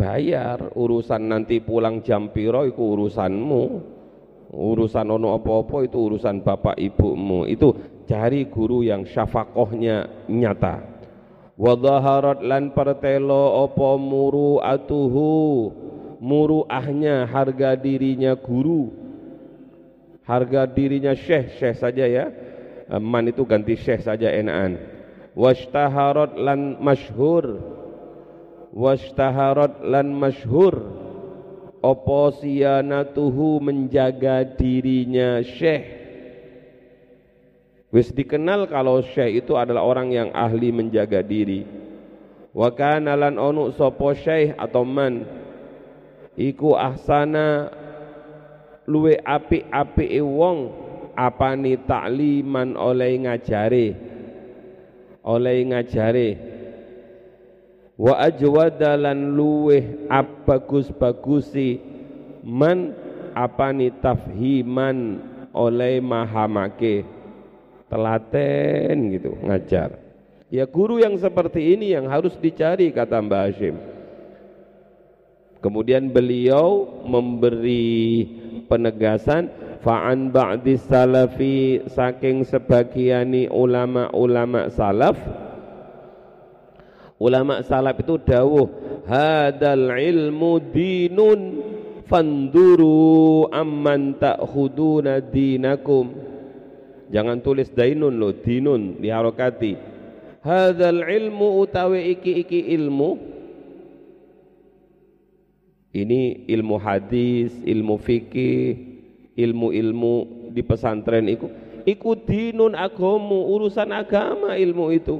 bayar. 0.00 0.72
Urusan 0.72 1.28
nanti 1.28 1.60
pulang 1.60 2.00
jam 2.00 2.32
piro 2.32 2.64
itu 2.64 2.80
urusanmu. 2.80 3.64
Urusan 4.50 5.06
ono 5.12 5.36
apa-apa 5.36 5.84
itu 5.84 5.96
urusan 5.96 6.40
bapak 6.40 6.80
ibumu. 6.80 7.44
Itu 7.48 7.72
cari 8.08 8.48
guru 8.48 8.80
yang 8.80 9.04
syafakohnya 9.04 10.28
nyata. 10.28 10.82
Wadhaharat 11.60 12.40
lan 12.40 12.72
pertelo 12.72 13.68
apa 13.68 14.00
muru 14.00 14.64
atuhu 14.64 15.68
muruahnya 16.20 17.24
harga 17.26 17.74
dirinya 17.74 18.36
guru. 18.36 18.92
Harga 20.28 20.68
dirinya 20.68 21.16
syekh 21.16 21.58
syekh 21.58 21.80
saja 21.80 22.06
ya. 22.06 22.30
Man 23.00 23.26
itu 23.32 23.42
ganti 23.42 23.74
syekh 23.74 24.04
saja 24.04 24.30
enaan 24.30 25.00
washtaharat 25.34 26.36
lan 26.38 26.78
masyhur. 26.78 27.58
Wastaharat 28.70 29.82
lan 29.82 30.14
masyhur. 30.14 30.74
Apa 31.80 32.36
siyanatuhu 32.38 33.58
menjaga 33.64 34.44
dirinya 34.44 35.40
syekh? 35.40 35.98
Wis 37.90 38.14
dikenal 38.14 38.70
kalau 38.70 39.02
syekh 39.02 39.42
itu 39.42 39.58
adalah 39.58 39.82
orang 39.82 40.14
yang 40.14 40.28
ahli 40.30 40.70
menjaga 40.70 41.24
diri. 41.24 41.66
Wa 42.54 42.70
kana 42.70 43.18
lan 43.18 43.40
onu 43.40 43.74
sapa 43.74 44.14
syekh 44.14 44.54
atau 44.54 44.86
man 44.86 45.26
iku 46.40 46.72
ahsana 46.72 47.68
luwe 48.88 49.20
api-api 49.20 50.16
wong 50.24 50.58
apani 51.12 51.76
takliman 51.84 52.72
oleh 52.80 53.20
ngajare. 53.28 53.86
Oleh 55.20 55.68
ngajare. 55.68 56.28
Wa 58.00 58.16
ajwadalan 58.24 59.36
luweh 59.36 60.08
abagus-bagusi 60.08 61.76
man 62.40 62.96
apani 63.36 63.92
tafhiman 64.00 65.20
oleh 65.52 66.00
mahamake. 66.00 67.04
Telaten 67.92 68.96
gitu 69.12 69.36
ngajar. 69.44 70.00
Ya 70.48 70.64
guru 70.64 70.98
yang 70.98 71.14
seperti 71.20 71.76
ini 71.76 71.92
yang 71.92 72.08
harus 72.08 72.34
dicari 72.40 72.90
kata 72.90 73.22
Mbah 73.22 73.50
Hashim 73.50 73.99
kemudian 75.60 76.12
beliau 76.12 77.00
memberi 77.04 78.26
penegasan 78.66 79.48
fa'an 79.80 80.28
ba'di 80.28 80.76
salafi 80.76 81.86
saking 81.88 82.44
sebagiani 82.44 83.48
ulama-ulama 83.48 84.68
salaf 84.72 85.16
Ulama 87.20 87.60
salaf 87.60 88.00
itu 88.00 88.16
dawuh 88.16 88.64
hadal 89.04 89.92
ilmu 89.92 90.72
dinun 90.72 91.40
fanduru 92.08 93.44
amman 93.52 94.16
ta'khuduna 94.16 95.20
dinakum. 95.28 96.16
Jangan 97.12 97.44
tulis 97.44 97.68
dainun 97.76 98.16
lo, 98.16 98.32
dinun 98.32 98.96
diharokati. 99.04 99.76
Hadal 100.40 101.04
ilmu 101.04 101.60
utawi 101.60 102.16
iki-iki 102.16 102.72
ilmu 102.72 103.29
ini 105.90 106.46
ilmu 106.46 106.78
hadis, 106.78 107.50
ilmu 107.66 107.98
fikih, 107.98 108.78
ilmu-ilmu 109.34 110.14
di 110.54 110.62
pesantren 110.62 111.26
iku 111.26 111.50
iku 111.86 112.14
dinun 112.14 112.78
agamu, 112.78 113.50
urusan 113.56 113.90
agama 113.90 114.54
ilmu 114.54 114.94
itu. 114.94 115.18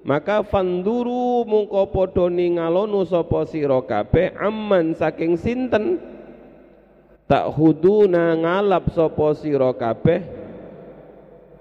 Maka 0.00 0.40
fanduru 0.40 1.44
mungko 1.44 1.92
padha 1.92 2.32
ningalonu 2.32 3.04
sapa 3.04 3.44
sira 3.44 3.84
kabeh 3.84 4.32
amman 4.40 4.96
saking 4.96 5.36
sinten? 5.36 6.00
Tak 7.28 7.52
huduna 7.52 8.32
ngalap 8.34 8.88
sapa 8.96 9.36
sira 9.36 9.70
kabeh 9.76 10.24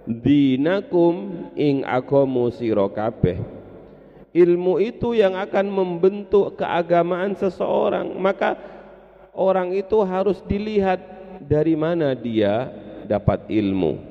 dinakum 0.08 1.46
ing 1.54 1.84
agamu 1.84 2.50
sira 2.50 2.88
kabeh 2.90 3.59
ilmu 4.32 4.78
itu 4.82 5.18
yang 5.18 5.34
akan 5.38 5.65
membentuk 5.70 6.60
keagamaan 6.60 7.34
seseorang 7.34 8.13
maka 8.18 8.58
orang 9.34 9.74
itu 9.74 9.98
harus 10.06 10.42
dilihat 10.46 11.02
dari 11.42 11.74
mana 11.74 12.13
dia 12.13 12.70
dapat 13.10 13.48
ilmu 13.50 14.10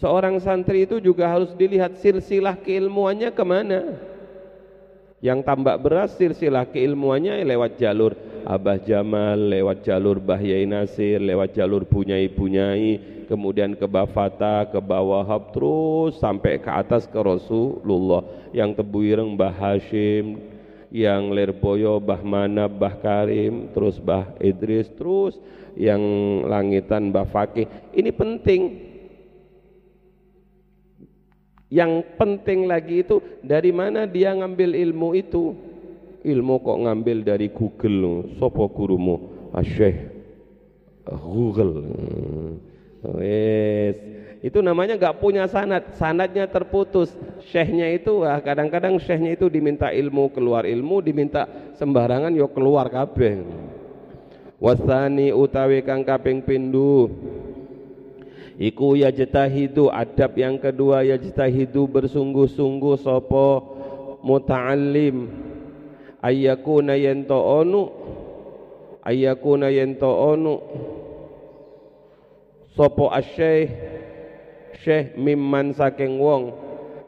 Seorang 0.00 0.40
santri 0.40 0.88
itu 0.88 0.96
juga 0.96 1.28
harus 1.28 1.52
dilihat 1.52 2.00
silsilah 2.00 2.56
keilmuannya 2.56 3.28
ke 3.36 3.44
mana. 3.44 4.00
Yang 5.20 5.44
tambak 5.44 5.84
beras 5.84 6.16
silsilah 6.16 6.64
keilmuannya 6.72 7.44
lewat 7.44 7.76
jalur 7.76 8.16
Abah 8.48 8.80
Jamal, 8.80 9.36
lewat 9.36 9.84
jalur 9.84 10.16
Bahyai 10.16 10.64
Nasir, 10.64 11.20
lewat 11.20 11.52
jalur 11.52 11.84
Bunyai-Bunyai, 11.84 13.24
kemudian 13.28 13.76
ke 13.76 13.84
Bafata, 13.84 14.64
ke 14.72 14.80
Bawahab, 14.80 15.52
terus 15.52 16.16
sampai 16.16 16.56
ke 16.56 16.72
atas 16.72 17.04
ke 17.04 17.20
Rasulullah. 17.20 18.24
Yang 18.56 18.80
Tebuireng 18.80 19.36
Mbah 19.36 19.52
Hashim, 19.60 20.40
yang 20.88 21.30
Lerboyo, 21.36 22.00
Mbah 22.00 22.24
Mana, 22.24 22.64
Mbah 22.64 22.96
Karim, 23.04 23.68
terus 23.76 24.00
Mbah 24.00 24.40
Idris, 24.40 24.88
terus 24.96 25.36
yang 25.76 26.00
langitan 26.48 27.12
Mbah 27.12 27.28
Fakih. 27.28 27.68
Ini 27.92 28.10
penting 28.16 28.89
yang 31.70 32.02
penting 32.18 32.66
lagi 32.66 33.06
itu 33.06 33.22
dari 33.46 33.70
mana 33.70 34.04
dia 34.04 34.34
ngambil 34.34 34.74
ilmu 34.74 35.14
itu? 35.14 35.54
Ilmu 36.20 36.54
kok 36.60 36.78
ngambil 36.84 37.22
dari 37.24 37.48
Google. 37.48 38.36
Sopo 38.36 38.66
gurumu? 38.68 39.48
Asyik 39.54 40.20
Google. 41.06 41.94
Wes. 43.16 43.96
Itu 44.40 44.64
namanya 44.64 44.96
nggak 44.96 45.20
punya 45.20 45.44
sanad, 45.46 45.94
sanadnya 45.96 46.48
terputus. 46.48 47.12
Syekhnya 47.52 47.92
itu 47.92 48.24
ah, 48.24 48.40
kadang-kadang 48.40 48.96
syekhnya 48.96 49.36
itu 49.36 49.52
diminta 49.52 49.92
ilmu 49.92 50.32
keluar 50.32 50.64
ilmu, 50.64 51.04
diminta 51.04 51.44
sembarangan 51.76 52.32
yo 52.32 52.48
keluar 52.48 52.88
kabeh. 52.88 53.44
Wasani 54.60 55.32
utawi 55.32 55.80
kang 55.80 56.04
kaping 56.04 56.44
pindu 56.44 57.08
Iku 58.60 58.92
yajtahidu 59.00 59.88
adab 59.88 60.36
yang 60.36 60.60
kedua 60.60 61.00
yajtahidu 61.00 61.88
bersungguh-sungguh 61.88 63.00
sopo 63.00 63.48
muta'allim. 64.20 65.32
Ayyakuna 66.20 67.00
yento 67.00 67.40
onu 67.40 67.88
ayyakuna 69.00 69.72
yento 69.72 70.12
onu 70.12 70.60
sopo 72.76 73.08
asyih 73.08 73.72
syekh 74.84 75.16
mimman 75.16 75.72
saking 75.72 76.20
wong 76.20 76.52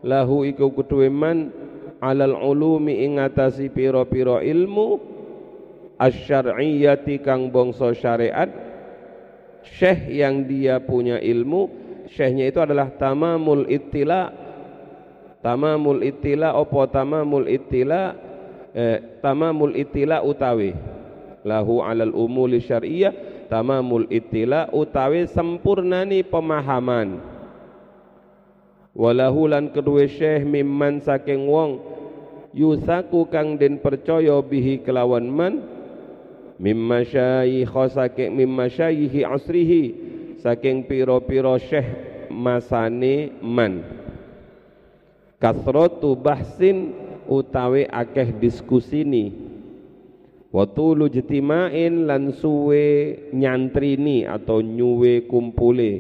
lahu 0.00 0.48
iku 0.48 0.72
man 1.12 1.52
alal 2.00 2.32
ulumi 2.40 3.04
ingatasi 3.04 3.68
piro-piro 3.68 4.40
ilmu 4.40 4.96
asyariyati 6.00 7.20
kang 7.20 7.52
bangsa 7.52 7.92
syariat 7.92 8.71
syekh 9.62 10.10
yang 10.10 10.44
dia 10.46 10.82
punya 10.82 11.22
ilmu 11.22 11.82
syekhnya 12.12 12.52
itu 12.52 12.60
adalah 12.60 12.92
tamamul 12.92 13.64
ittila. 13.66 14.32
Tamamul 15.42 16.06
ittila 16.06 16.54
opo 16.54 16.86
tamamul 16.86 17.50
ittila? 17.50 18.14
Eh, 18.72 19.18
tamamul 19.18 19.74
ittila 19.74 20.22
utawi. 20.22 20.70
Lahu 21.42 21.82
alal 21.82 22.14
umuli 22.14 22.62
syariah 22.62 23.10
tamamul 23.50 24.06
ittila 24.06 24.70
utawi 24.70 25.26
sempurnani 25.26 26.22
pemahaman. 26.22 27.18
Walahu 28.92 29.50
lan 29.50 29.72
kedua 29.72 30.06
syekh 30.06 30.44
mimman 30.44 31.00
saking 31.00 31.48
wong 31.48 31.80
yusaku 32.52 33.24
kang 33.32 33.56
den 33.56 33.80
percaya 33.80 34.36
bihi 34.44 34.84
kelawan 34.84 35.24
man 35.26 35.64
mimma 36.62 37.02
syayikh 37.02 37.74
saking 37.90 38.38
mimma 38.38 38.70
syayikhi 38.70 39.26
asrihi 39.26 39.84
saking 40.38 40.86
piro-piro 40.86 41.58
syekh 41.58 41.90
masane 42.30 43.34
man. 43.42 43.82
Kasratu 45.42 46.14
bahsin 46.14 46.94
utawi 47.26 47.90
akeh 47.90 48.30
diskusini 48.38 49.34
wa 50.54 50.62
tulu 50.70 51.10
jetimain 51.10 52.06
lan 52.06 52.30
suwe 52.30 53.18
nyantrini 53.34 54.22
atau 54.22 54.62
nyuwe 54.62 55.26
kumpule. 55.26 55.92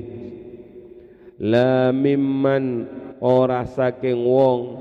La 1.42 1.90
mimman 1.90 2.86
ora 3.18 3.66
saking 3.66 4.22
wong 4.22 4.78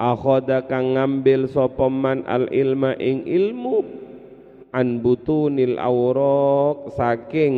akhoda 0.00 0.64
kang 0.64 0.96
ngambil 0.96 1.52
sapa 1.52 1.84
man 1.92 2.24
al 2.24 2.48
ilma 2.48 2.96
ing 2.96 3.28
ilmu 3.28 4.05
an 4.76 5.00
butunil 5.00 5.80
awraq 5.80 6.92
saking 6.92 7.54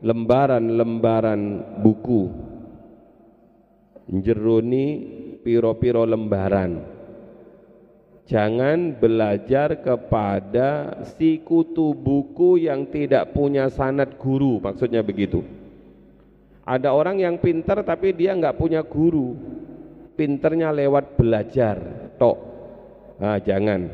lembaran-lembaran 0.00 1.40
buku 1.84 2.32
jeruni 4.24 4.86
piro-piro 5.44 6.08
lembaran 6.08 6.96
Jangan 8.26 8.98
belajar 8.98 9.86
kepada 9.86 10.98
si 11.14 11.38
kutu 11.46 11.94
buku 11.94 12.58
yang 12.58 12.90
tidak 12.90 13.30
punya 13.30 13.70
sanat 13.70 14.18
guru, 14.18 14.58
maksudnya 14.58 14.98
begitu. 14.98 15.46
Ada 16.66 16.90
orang 16.90 17.22
yang 17.22 17.38
pinter 17.38 17.86
tapi 17.86 18.10
dia 18.10 18.34
nggak 18.34 18.58
punya 18.58 18.82
guru, 18.82 19.38
pinternya 20.18 20.74
lewat 20.74 21.14
belajar, 21.14 21.78
tok. 22.18 22.38
Nah, 23.22 23.38
jangan. 23.38 23.86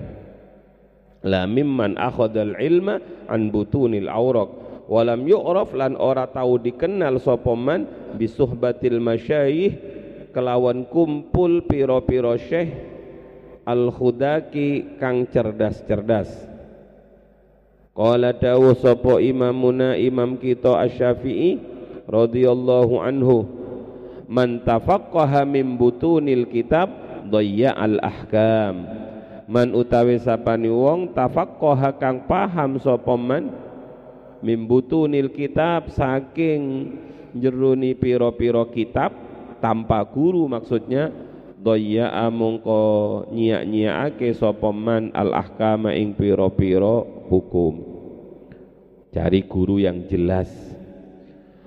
La 1.22 1.46
mimman 1.46 1.94
akhadal 1.94 2.58
ilma 2.58 2.98
an 3.30 3.54
butunil 3.54 4.10
awraq. 4.10 4.50
Walam 4.90 5.24
yu'raf 5.24 5.70
lan 5.72 5.94
ora 5.94 6.26
tahu 6.26 6.58
dikenal 6.58 7.22
sapa 7.22 7.54
man 7.54 7.86
bisuhbatil 8.18 8.98
masyayikh 8.98 9.78
kelawan 10.34 10.84
kumpul 10.90 11.62
piro-piro 11.64 12.34
syekh 12.34 12.74
al-khudaki 13.62 14.98
kang 14.98 15.30
cerdas-cerdas. 15.30 16.28
Qala 17.94 18.34
dawu 18.34 18.74
sapa 18.74 19.22
imamuna 19.22 19.94
imam 19.94 20.40
kita 20.40 20.80
Asy-Syafi'i 20.80 21.60
radhiyallahu 22.08 22.98
anhu 22.98 23.46
man 24.26 24.64
tafaqqaha 24.64 25.44
min 25.44 25.76
butunil 25.78 26.48
kitab 26.48 26.88
dhayya 27.28 27.76
al 27.76 28.00
ahkam 28.00 28.76
man 29.52 29.76
utawi 29.76 30.16
sapani 30.16 30.72
wong 30.72 31.12
tafaqqaha 31.12 32.00
kang 32.00 32.24
paham 32.24 32.80
sapa 32.80 33.12
man 33.20 33.52
min 34.40 34.64
butunil 34.64 35.28
kitab 35.28 35.92
saking 35.92 36.96
jeruni 37.36 37.92
piro-piro 37.92 38.64
kitab 38.72 39.12
tanpa 39.60 40.08
guru 40.08 40.48
maksudnya 40.48 41.12
doya 41.60 42.08
mongko 42.32 43.28
nyiak-nyiake 43.28 44.32
sapa 44.32 44.72
man 44.72 45.12
al 45.12 45.36
ahkama 45.36 45.92
ing 45.92 46.16
piro-piro 46.16 47.28
hukum. 47.28 47.74
Cari 49.12 49.44
guru 49.44 49.76
yang 49.76 50.08
jelas. 50.08 50.48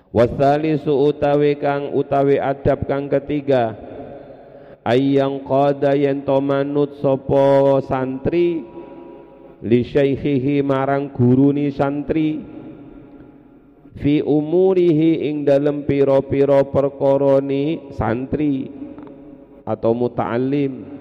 Wasalisu 0.09 0.89
utawi 0.89 1.61
kang 1.61 1.93
utawi 1.93 2.41
adab 2.41 2.89
kang 2.89 3.05
ketiga 3.05 3.77
ayang 4.85 5.41
qada 5.41 5.97
yen 5.97 6.21
manut 6.21 7.01
sapa 7.01 7.81
santri 7.81 8.61
li 9.65 9.81
syaikhihi 9.81 10.61
marang 10.61 11.09
guruni 11.09 11.73
santri 11.73 12.37
fi 13.97 14.21
umurihi 14.21 15.25
ing 15.31 15.41
dalem 15.47 15.87
piro-piro 15.87 16.69
perkoroni 16.69 17.89
santri 17.95 18.69
atau 19.65 19.91
muta'allim. 19.97 20.93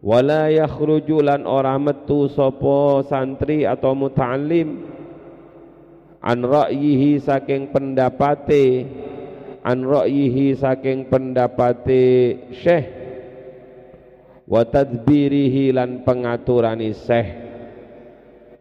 Wala 0.00 0.48
yakhruju 0.48 1.20
lan 1.20 1.44
ora 1.44 1.76
metu 1.76 2.32
sapa 2.32 3.04
santri 3.04 3.68
atau 3.68 3.92
muta'allim. 3.92 4.88
An 6.24 6.40
ra'yihi 6.40 7.20
saking 7.20 7.68
pendapate 7.68 8.88
an 9.64 9.84
ra'yihi 9.84 10.56
saking 10.56 11.08
pendapate 11.08 12.36
syekh. 12.56 12.86
Wa 14.50 14.66
tadbirihi 14.66 15.70
lan 15.70 16.02
pengaturani 16.02 16.90
syekh. 16.90 17.28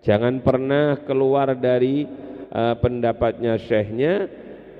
Jangan 0.05 0.39
pernah 0.39 1.01
keluar 1.03 1.57
dari 1.59 2.07
uh, 2.53 2.75
pendapatnya 2.79 3.59
syekhnya 3.59 4.31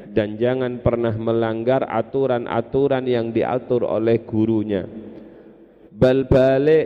dan 0.09 0.39
jangan 0.39 0.81
pernah 0.81 1.13
melanggar 1.13 1.85
aturan-aturan 1.85 3.03
yang 3.05 3.29
diatur 3.29 3.85
oleh 3.85 4.23
gurunya. 4.23 4.87
Bal 5.91 6.23
balik 6.25 6.85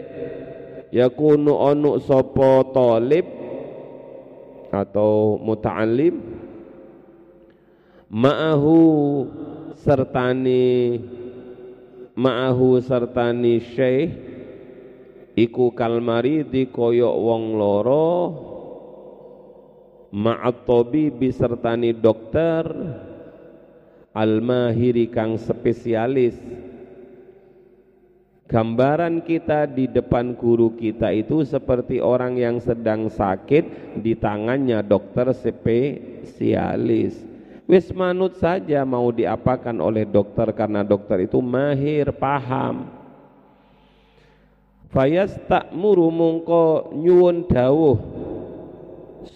yakunu 0.89 1.53
onu 1.53 2.01
sopo 2.01 2.73
talib 2.73 3.25
atau 4.73 5.37
muta'alim 5.37 6.32
ma'ahu 8.13 8.77
sertani 9.73 11.01
ma'ahu 12.13 12.77
sertani 12.85 13.57
syekh 13.73 14.13
iku 15.33 15.73
kalmari 15.73 16.45
di 16.45 16.69
koyok 16.69 17.15
wong 17.17 17.43
loro 17.57 18.13
ma'at 20.13 20.69
tabibi 20.69 21.33
sertani 21.33 21.89
dokter 21.89 22.69
al-mahiri 24.13 25.09
kang 25.09 25.41
spesialis. 25.41 26.37
Gambaran 28.45 29.25
kita 29.25 29.65
di 29.65 29.89
depan 29.89 30.37
guru 30.37 30.77
kita 30.77 31.09
itu 31.09 31.41
seperti 31.41 31.97
orang 31.97 32.37
yang 32.37 32.61
sedang 32.61 33.09
sakit 33.09 33.97
di 34.05 34.13
tangannya 34.13 34.85
dokter 34.85 35.33
spesialis 35.33 37.32
wis 37.67 37.87
manut 37.95 38.35
saja 38.39 38.83
mau 38.83 39.09
diapakan 39.11 39.79
oleh 39.79 40.03
dokter 40.03 40.51
karena 40.51 40.83
dokter 40.83 41.23
itu 41.23 41.39
mahir 41.39 42.11
paham. 42.15 42.91
Fayas 44.93 45.33
tak 45.49 45.73
muru 45.73 46.13
mungko 46.13 46.93
nyuwun 46.93 47.49
dawuh 47.49 47.97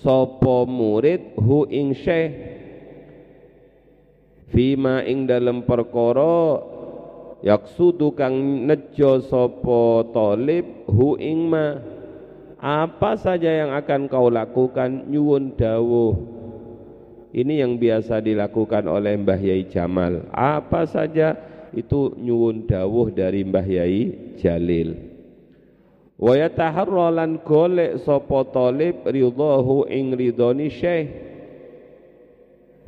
sapa 0.05 0.69
murid 0.69 1.33
hu 1.33 1.65
ing 1.65 1.97
syekh? 1.97 2.33
Fima 4.53 5.01
ing 5.01 5.25
dalam 5.25 5.65
perkara 5.65 6.61
yaksudu 7.41 8.13
kang 8.13 8.69
nejo 8.69 9.17
sapa 9.25 10.05
talib 10.13 10.85
hu 10.85 11.17
ing 11.17 11.49
ma? 11.49 11.81
Apa 12.61 13.17
saja 13.17 13.49
yang 13.49 13.73
akan 13.73 14.09
kau 14.09 14.29
lakukan 14.29 15.09
nyuwun 15.09 15.57
dawuh 15.57 16.36
ini 17.35 17.59
yang 17.59 17.75
biasa 17.75 18.23
dilakukan 18.23 18.87
oleh 18.87 19.19
Mbah 19.19 19.41
Yai 19.41 19.67
Jamal. 19.67 20.27
Apa 20.31 20.87
saja 20.87 21.35
itu 21.75 22.15
nyuwun 22.15 22.63
dawuh 22.63 23.11
dari 23.11 23.43
Mbah 23.43 23.67
Yai 23.67 24.01
Jalil. 24.39 24.95
Wa 26.17 26.33
yataharra 26.33 27.13
lan 27.13 27.43
golek 27.45 28.01
sapa 28.01 28.47
talib 28.49 29.05
ridahu 29.05 29.85
ing 29.85 30.15
ridoni 30.15 30.71
syekh. 30.71 31.07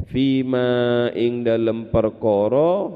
Fima 0.10 1.12
ing 1.14 1.44
dalem 1.46 1.92
perkara 1.92 2.90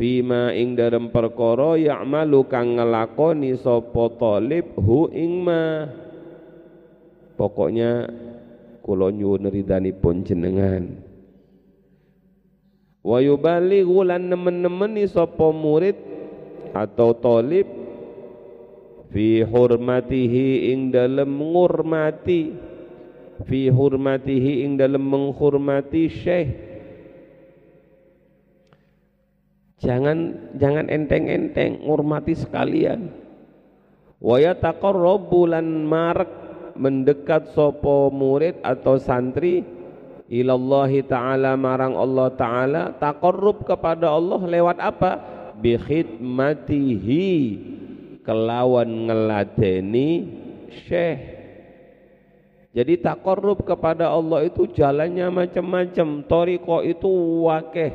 fima 0.00 0.56
ing 0.56 0.78
dalem 0.78 1.12
perkara 1.12 1.76
ya'malu 1.76 2.48
kang 2.48 2.80
ngelakoni 2.80 3.58
sapa 3.60 4.16
talib 4.16 4.72
hu 4.80 5.12
ing 5.12 5.44
ma. 5.44 5.84
Pokoknya 7.36 8.08
kula 8.80 9.12
nyuwun 9.12 9.48
ridhanipun 9.48 10.26
jenengan. 10.26 11.00
Wa 13.00 13.20
yubalighu 13.24 14.04
lan 14.04 14.28
nemen-nemeni 14.28 15.08
sapa 15.08 15.48
murid 15.52 15.96
atau 16.76 17.16
talib 17.16 17.64
fi 19.10 19.40
hurmatihi 19.40 20.70
ing 20.70 20.92
dalam 20.92 21.32
ngurmati 21.32 22.52
fi 23.48 23.72
hurmatihi 23.72 24.68
ing 24.68 24.76
dalam 24.76 25.00
menghormati 25.00 26.12
syekh. 26.12 26.50
Jangan 29.80 30.52
jangan 30.60 30.92
enteng-enteng 30.92 31.88
ngurmati 31.88 32.36
sekalian. 32.36 33.08
Wa 34.20 34.36
yataqarrabu 34.36 35.48
lan 35.48 35.88
marek 35.88 36.39
mendekat 36.76 37.54
sopo 37.54 38.10
murid 38.10 38.58
atau 38.62 38.98
santri 39.00 39.62
ilallahi 40.30 41.02
ta'ala 41.02 41.58
marang 41.58 41.98
Allah 41.98 42.28
ta'ala 42.34 42.82
taqarrub 42.98 43.66
kepada 43.66 44.10
Allah 44.10 44.40
lewat 44.46 44.76
apa? 44.78 45.12
Bi 45.58 45.76
khidmatihi 45.76 47.30
kelawan 48.24 49.10
ngeladeni 49.10 50.10
syekh. 50.86 51.40
Jadi 52.70 53.02
takorup 53.02 53.66
kepada 53.66 54.14
Allah 54.14 54.46
itu 54.46 54.70
jalannya 54.70 55.26
macam-macam 55.26 56.22
toriko 56.30 56.86
itu 56.86 57.10
wakeh. 57.50 57.90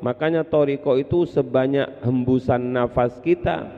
Makanya 0.00 0.48
toriko 0.48 0.96
itu 0.96 1.28
sebanyak 1.28 2.00
hembusan 2.00 2.72
nafas 2.72 3.20
kita 3.20 3.68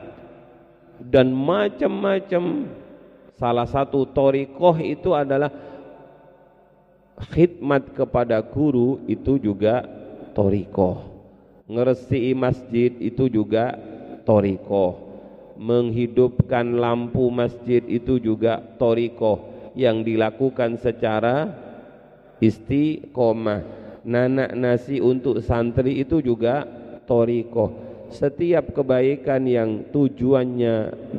dan 1.03 1.35
macam-macam 1.35 2.71
salah 3.43 3.67
satu 3.67 4.07
torikoh 4.07 4.79
itu 4.79 5.11
adalah 5.11 5.51
khidmat 7.27 7.91
kepada 7.91 8.39
guru 8.39 9.03
itu 9.03 9.35
juga 9.35 9.83
torikoh. 10.31 11.11
Ngeresi 11.67 12.31
masjid 12.31 12.95
itu 13.03 13.27
juga 13.27 13.75
torikoh. 14.23 15.11
Menghidupkan 15.59 16.71
lampu 16.79 17.27
masjid 17.27 17.83
itu 17.83 18.15
juga 18.15 18.63
torikoh 18.79 19.43
yang 19.75 20.07
dilakukan 20.07 20.79
secara 20.79 21.51
istiqomah. 22.39 23.83
Nanak 24.07 24.55
nasi 24.55 25.03
untuk 25.03 25.43
santri 25.43 25.99
itu 25.99 26.23
juga 26.23 26.63
torikoh. 27.03 27.75
Setiap 28.07 28.71
kebaikan 28.71 29.43
yang 29.43 29.83
tujuannya 29.91 30.75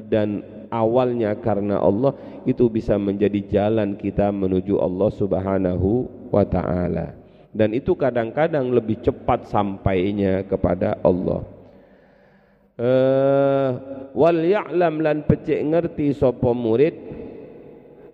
dan 0.09 0.54
awalnya 0.75 1.39
karena 1.39 1.79
Allah 1.79 2.19
itu 2.43 2.67
bisa 2.67 2.99
menjadi 2.99 3.39
jalan 3.47 3.95
kita 3.95 4.35
menuju 4.35 4.83
Allah 4.83 5.11
subhanahu 5.15 6.11
wa 6.35 6.43
ta'ala. 6.43 7.15
Dan 7.55 7.71
itu 7.71 7.95
kadang-kadang 7.95 8.75
lebih 8.75 8.99
cepat 8.99 9.47
sampainya 9.47 10.43
kepada 10.43 10.99
Allah. 11.07 11.47
Uh, 12.75 13.71
wal 14.19 14.43
ya'lam 14.43 14.99
lan 14.99 15.23
pecik 15.23 15.63
ngerti 15.63 16.11
sapa 16.11 16.51
murid 16.51 16.99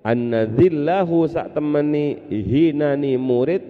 anna 0.04 0.44
dhillahu 0.44 1.24
sak 1.24 1.56
temani 1.56 2.20
hinani 2.28 3.16
murid 3.16 3.64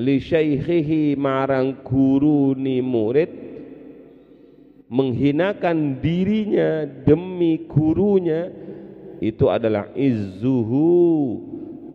li 0.00 0.16
syaikhihi 0.16 1.20
marang 1.20 1.84
guru 1.84 2.56
ni 2.56 2.80
murid 2.80 3.53
menghinakan 4.94 5.98
dirinya 5.98 6.86
demi 6.86 7.66
gurunya 7.66 8.54
itu 9.18 9.50
adalah 9.50 9.90
izzuhu. 9.98 11.50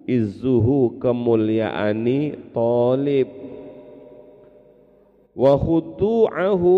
Izzuhu 0.10 1.00
kemuliaani 1.00 2.52
talib. 2.52 3.30
Wa 5.32 5.56
khudu'ahu 5.56 6.76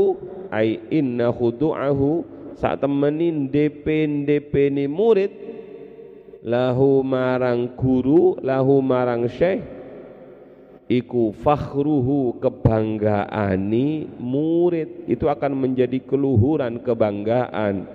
ay 0.54 0.78
inna 0.94 1.34
khudu'ahu 1.34 2.22
sak 2.60 2.84
temenin 2.86 3.50
DP 3.50 4.06
DP 4.28 4.70
ni 4.70 4.86
murid 4.86 5.32
lahu 6.46 7.02
marang 7.02 7.74
guru 7.74 8.38
lahu 8.44 8.84
marang 8.84 9.26
syekh 9.26 9.81
iku 10.92 11.32
fakhruhu 11.32 12.36
kebanggaani 12.44 14.12
murid. 14.20 15.08
Itu 15.08 15.32
akan 15.32 15.56
menjadi 15.56 16.04
keluhuran 16.04 16.84
kebanggaan. 16.84 17.88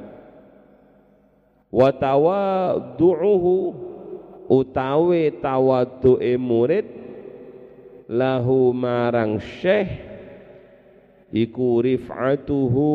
Wa 1.69 1.93
tawadu'uhu 1.93 3.55
utawi 4.49 5.29
tawadu'e 5.45 6.41
murid 6.41 6.87
lahu 8.09 8.71
marang 8.71 9.43
syekh 9.43 9.91
iku 11.35 11.83
rif'atuhu 11.83 12.89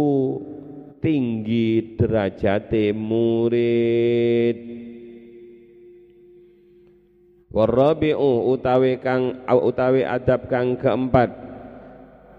tinggi 1.04 2.00
derajate 2.00 2.96
murid 2.96 4.71
warabi'u 7.52 8.52
utawi 8.52 8.98
kang 9.00 9.44
utawi 9.48 10.08
adab 10.08 10.48
kang 10.48 10.80
keempat. 10.80 11.30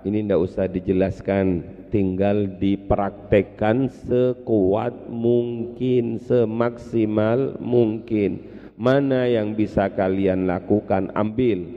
Ini 0.03 0.27
ndak 0.27 0.41
usah 0.43 0.67
dijelaskan 0.67 1.63
tinggal 1.95 2.59
dipraktekkan 2.59 3.87
sekuat 3.87 5.07
mungkin 5.07 6.19
semaksimal 6.19 7.61
mungkin. 7.63 8.51
Mana 8.75 9.31
yang 9.31 9.55
bisa 9.55 9.93
kalian 9.95 10.51
lakukan? 10.51 11.15
Ambil. 11.15 11.71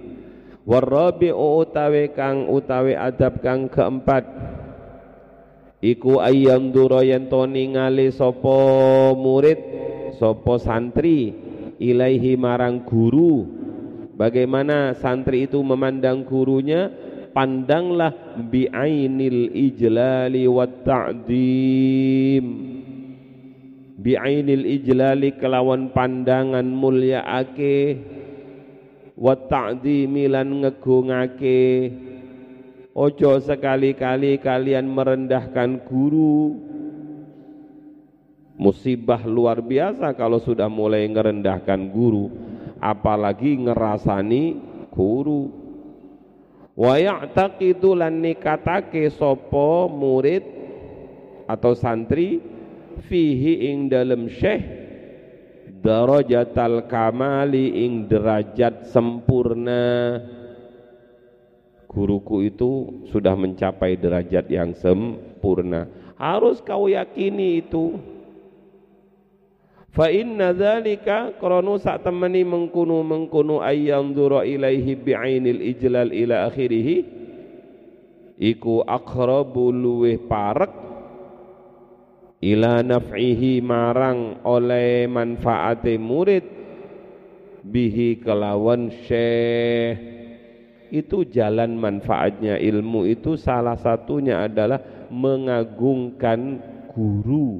Warabi'u 0.65 1.61
utawi 1.61 2.09
kang 2.17 2.49
utawi 2.49 2.97
adab 2.97 3.45
kang 3.45 3.69
keempat. 3.69 4.25
Iku 5.85 6.17
ayam 6.17 6.73
dura 6.73 7.05
yen 7.05 7.29
to 7.29 7.45
ningali 7.45 8.09
sapa 8.09 8.57
murid 9.13 9.61
sapa 10.17 10.57
santri 10.57 11.44
ilaihi 11.81 12.39
marang 12.39 12.83
guru. 12.83 13.45
Bagaimana 14.15 14.95
santri 14.95 15.43
itu 15.47 15.59
memandang 15.59 16.23
gurunya? 16.23 16.87
Pandanglah 17.35 18.15
bi'ainil 18.47 19.51
ijlali 19.51 20.47
wat 20.47 20.87
ta'dim. 20.87 22.45
Bi'ainil 23.99 24.63
ijlali 24.63 25.35
kelawan 25.35 25.91
pandangan 25.91 26.63
mulia 26.63 27.27
ake 27.27 27.99
wa 29.15 29.35
ta'dhimi 29.35 30.27
lan 30.27 30.63
ngegungake 30.63 31.91
ojo 32.95 33.31
sekali-kali 33.39 34.39
kalian 34.39 34.87
merendahkan 34.91 35.83
guru 35.87 36.55
musibah 38.55 39.19
luar 39.27 39.59
biasa 39.59 40.15
kalau 40.15 40.39
sudah 40.39 40.71
mulai 40.71 41.03
ngerendahkan 41.07 41.91
guru 41.91 42.31
apalagi 42.79 43.59
ngerasani 43.59 44.43
guru. 44.91 45.51
Wa 46.75 46.99
ya'taqidu 46.99 47.95
lan 47.95 48.19
nikatake 48.19 49.07
sapa 49.15 49.87
murid 49.87 50.43
atau 51.47 51.71
santri 51.71 52.43
fihi 53.07 53.71
ing 53.71 53.87
dalam 53.87 54.27
syekh 54.27 54.63
darajatal 55.79 56.83
kamali 56.91 57.85
ing 57.85 58.11
derajat 58.11 58.91
sempurna. 58.91 60.19
Guruku 61.87 62.43
itu 62.43 62.91
sudah 63.07 63.39
mencapai 63.39 63.95
derajat 63.95 64.51
yang 64.51 64.75
sempurna. 64.75 65.87
Harus 66.19 66.59
kau 66.59 66.91
yakini 66.91 67.63
itu 67.63 67.95
fa 69.95 70.11
inna 70.11 70.51
dzalika 70.51 71.39
kranu 71.39 71.79
sak 71.79 72.03
temeni 72.03 72.43
mengkunu 72.43 72.99
mengkunu 73.01 73.63
ayyam 73.63 74.11
dzura 74.11 74.43
ilaihi 74.43 74.99
bi'ainil 74.99 75.63
ijlal 75.63 76.11
ila 76.11 76.51
akhirih 76.51 77.07
iku 78.35 78.83
aqrabu 78.83 79.71
luweh 79.71 80.19
parek 80.27 80.85
ila 82.43 82.83
naf'ihi 82.83 83.63
marang 83.63 84.43
oleh 84.43 85.07
manfaate 85.07 85.95
murid 85.95 86.45
bihi 87.65 88.21
kelawan 88.21 88.93
syekh. 89.09 90.13
Itu 90.93 91.25
jalan 91.25 91.81
manfaatnya 91.81 92.61
ilmu 92.61 93.09
itu 93.09 93.35
salah 93.35 93.75
satunya 93.75 94.45
adalah 94.45 95.09
mengagungkan 95.09 96.61
guru. 96.93 97.59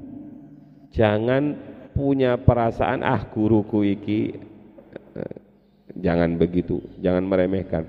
Jangan 0.94 1.65
punya 1.96 2.36
perasaan 2.36 3.00
ah 3.02 3.24
guruku 3.32 3.88
iki 3.96 4.36
jangan 5.96 6.36
begitu 6.36 6.84
jangan 7.00 7.24
meremehkan. 7.24 7.88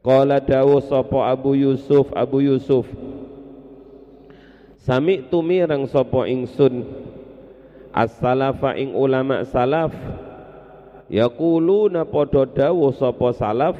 Qala 0.00 0.38
dawu 0.38 0.80
sapa 0.80 1.34
Abu 1.34 1.58
Yusuf 1.58 2.08
Abu 2.14 2.38
Yusuf 2.38 2.86
Sami 4.86 5.26
tumirang 5.26 5.90
sopo 5.90 6.22
ingsun 6.22 6.86
as-salafa 7.90 8.78
ing 8.78 8.94
ulama 8.94 9.42
salaf 9.42 9.90
yaquluna 11.10 12.06
padha 12.06 12.46
dawuh 12.46 12.94
sapa 12.94 13.34
salaf 13.34 13.74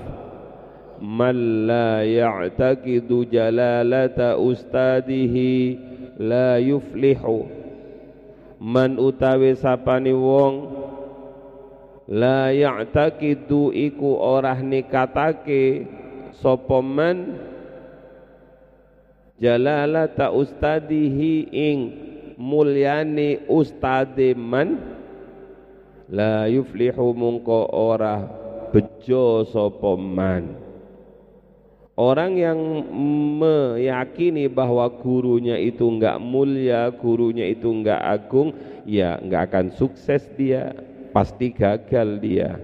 man 0.99 1.71
la 1.71 2.03
ya'taqidu 2.03 3.23
jalalata 3.31 4.35
ustadihi 4.35 5.79
la 6.19 6.59
yuflihu 6.59 7.47
man 8.61 8.97
utawi 8.97 9.53
sapani 9.57 10.13
wong 10.17 10.55
la 12.09 12.49
ya'taqidu 12.55 13.75
iku 13.75 14.15
ora 14.17 14.55
nikatake 14.63 15.85
sapa 16.41 16.79
man 16.81 17.37
jalalata 19.43 20.33
ustadihi 20.33 21.51
ing 21.53 21.79
mulyani 22.41 23.45
ustade 23.51 24.33
man 24.37 24.79
la 26.09 26.47
yuflihu 26.47 27.13
mungko 27.13 27.69
ora 27.73 28.25
bejo 28.73 29.45
sapa 29.51 29.97
man 29.99 30.66
Orang 31.97 32.37
yang 32.37 32.61
meyakini 33.41 34.53
bahwa 34.53 34.85
gurunya 35.01 35.57
itu 35.57 35.89
enggak 35.89 36.21
mulia, 36.21 36.93
gurunya 36.93 37.49
itu 37.49 37.73
enggak 37.73 38.05
agung, 38.05 38.53
ya 38.85 39.17
enggak 39.17 39.49
akan 39.49 39.73
sukses 39.73 40.29
dia, 40.37 40.77
pasti 41.17 41.49
gagal 41.57 42.21
dia. 42.21 42.61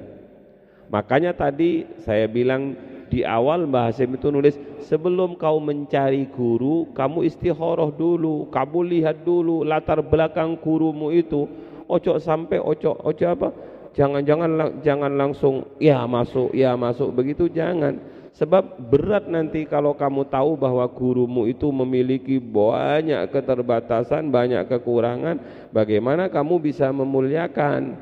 Makanya 0.92 1.32
tadi 1.32 1.88
saya 2.04 2.28
bilang 2.28 2.76
di 3.08 3.24
awal 3.24 3.64
Mbah 3.64 3.88
Hasim 3.88 4.12
itu 4.12 4.28
nulis 4.28 4.60
sebelum 4.84 5.40
kau 5.40 5.56
mencari 5.56 6.28
guru 6.28 6.92
kamu 6.92 7.24
istikharah 7.24 7.88
dulu 7.88 8.52
kamu 8.52 8.78
lihat 8.88 9.24
dulu 9.24 9.64
latar 9.64 10.04
belakang 10.04 10.60
gurumu 10.60 11.08
itu. 11.08 11.48
Ojo 11.88 12.20
sampai 12.20 12.60
ojo 12.60 12.92
ojo 13.00 13.24
apa? 13.24 13.48
Jangan-jangan 13.96 14.80
jangan 14.84 15.12
langsung 15.16 15.64
ya 15.80 16.04
masuk 16.04 16.52
ya 16.52 16.76
masuk. 16.76 17.16
Begitu 17.16 17.48
jangan 17.48 17.96
sebab 18.32 18.80
berat 18.88 19.28
nanti 19.28 19.68
kalau 19.68 19.92
kamu 19.92 20.24
tahu 20.28 20.56
bahwa 20.56 20.88
gurumu 20.88 21.44
itu 21.44 21.68
memiliki 21.68 22.40
banyak 22.40 23.28
keterbatasan, 23.28 24.32
banyak 24.32 24.64
kekurangan, 24.68 25.68
bagaimana 25.68 26.32
kamu 26.32 26.60
bisa 26.60 26.88
memuliakan? 26.88 27.96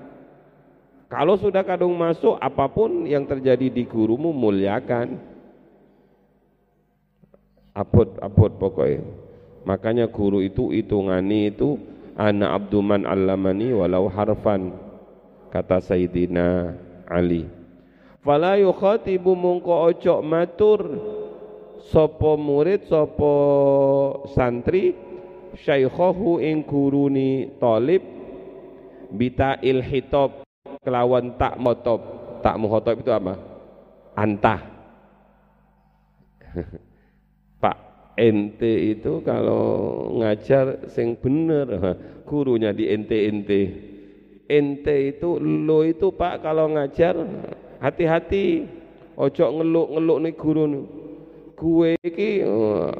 Kalau 1.10 1.34
sudah 1.34 1.66
kadung 1.66 1.98
masuk, 1.98 2.38
apa 2.38 2.70
pun 2.70 3.02
yang 3.02 3.26
terjadi 3.26 3.66
di 3.66 3.82
gurumu 3.82 4.30
muliakan. 4.30 5.18
Apot, 7.74 8.14
apot 8.22 8.54
pokoknya. 8.54 9.02
Makanya 9.66 10.06
guru 10.08 10.40
itu 10.40 10.70
hitungani 10.70 11.50
itu 11.52 11.76
ana 12.16 12.56
abduman 12.56 13.04
allamani 13.04 13.76
walau 13.76 14.08
harfan 14.08 14.72
kata 15.52 15.84
Sayyidina 15.84 16.74
Ali 17.10 17.59
fala 18.20 18.56
yukhatibu 18.60 19.32
mungko 19.36 19.90
ojo 19.90 20.20
matur. 20.24 20.80
Sapa 21.80 22.36
murid 22.36 22.86
sapa 22.86 23.34
santri 24.36 24.92
syaikhahu 25.56 26.38
ing 26.38 26.62
guruni 26.62 27.56
talib 27.56 28.04
bita 29.10 29.58
hitab 29.64 30.44
kelawan 30.84 31.34
tak 31.40 31.56
motob 31.58 32.00
tak 32.44 32.60
muhotob 32.60 33.00
itu 33.00 33.10
apa? 33.10 33.34
Antah. 34.14 34.60
Pak 37.64 37.78
ente 38.20 38.96
itu 38.96 39.24
kalau 39.24 39.64
ngajar 40.20 40.88
sing 40.92 41.16
bener 41.16 41.96
gurunya 42.28 42.72
di 42.76 42.88
ente 42.90 43.16
ente 43.28 43.60
ente 44.50 44.96
itu 45.16 45.40
lo 45.40 45.86
itu 45.86 46.12
Pak 46.12 46.44
kalau 46.44 46.68
ngajar 46.74 47.16
hati-hati. 47.80 48.68
Ojo 49.16 49.44
ngeluk-ngeluk 49.60 50.18
nih 50.22 50.34
guru 50.36 50.64
nih. 50.68 50.84
Gue 51.56 51.90
iki 52.00 52.40
uh, 52.40 52.92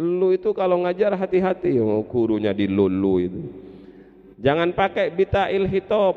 lu 0.00 0.32
itu 0.32 0.54
kalau 0.56 0.84
ngajar 0.84 1.12
hati-hati. 1.18 1.76
Oh, 1.82 2.04
gurunya 2.06 2.54
dilulu 2.54 3.14
itu. 3.20 3.42
Jangan 4.38 4.70
pakai 4.70 5.10
bita 5.10 5.50
hitab 5.50 6.14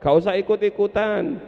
gak 0.00 0.14
usah 0.16 0.34
ikut-ikutan. 0.40 1.38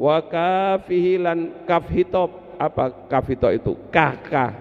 Wa 0.00 0.24
kafihi 0.24 1.20
lan 1.20 1.68
kaf 1.68 1.84
hitab 1.92 2.56
apa 2.56 2.88
kaf 3.12 3.28
hitab 3.28 3.52
itu? 3.52 3.76
Kakak. 3.92 4.56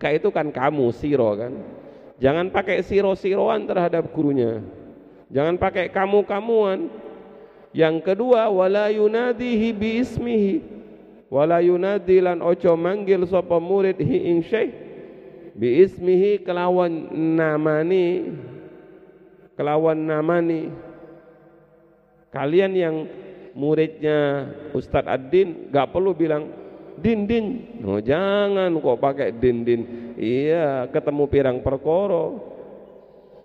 Kak 0.00 0.12
itu 0.16 0.28
kan 0.34 0.50
kamu 0.50 0.90
siro 0.90 1.30
kan. 1.38 1.54
Jangan 2.20 2.52
pakai 2.52 2.84
siro-siroan 2.84 3.64
terhadap 3.64 4.12
gurunya. 4.12 4.60
Jangan 5.30 5.56
pakai 5.56 5.88
kamu-kamuan 5.94 6.90
yang 7.70 8.02
kedua 8.02 8.50
wala 8.50 8.90
yunadihi 8.90 9.70
bi 9.70 10.02
ismihi 10.02 10.54
wala 11.30 11.62
yunadi 11.62 12.18
lan 12.18 12.42
ojo 12.42 12.74
manggil 12.74 13.22
sapa 13.24 13.62
murid 13.62 14.02
hi 14.02 14.34
ing 14.34 14.42
syekh. 14.42 14.74
Bi 15.54 15.86
ismihi 15.86 16.42
kelawan 16.42 16.90
namani. 17.14 18.34
Kelawan 19.54 19.98
namani. 19.98 20.72
Kalian 22.34 22.72
yang 22.74 22.96
muridnya 23.54 24.46
Ustadz 24.74 25.10
Ad-Din 25.10 25.70
gak 25.74 25.90
perlu 25.90 26.14
bilang 26.14 26.46
din 27.00 27.26
din 27.26 27.46
oh, 27.82 27.98
jangan 27.98 28.70
kok 28.76 29.00
pakai 29.00 29.34
din 29.34 29.64
din 29.66 29.80
iya 30.20 30.86
ketemu 30.92 31.24
pirang 31.26 31.58
perkoro 31.64 32.49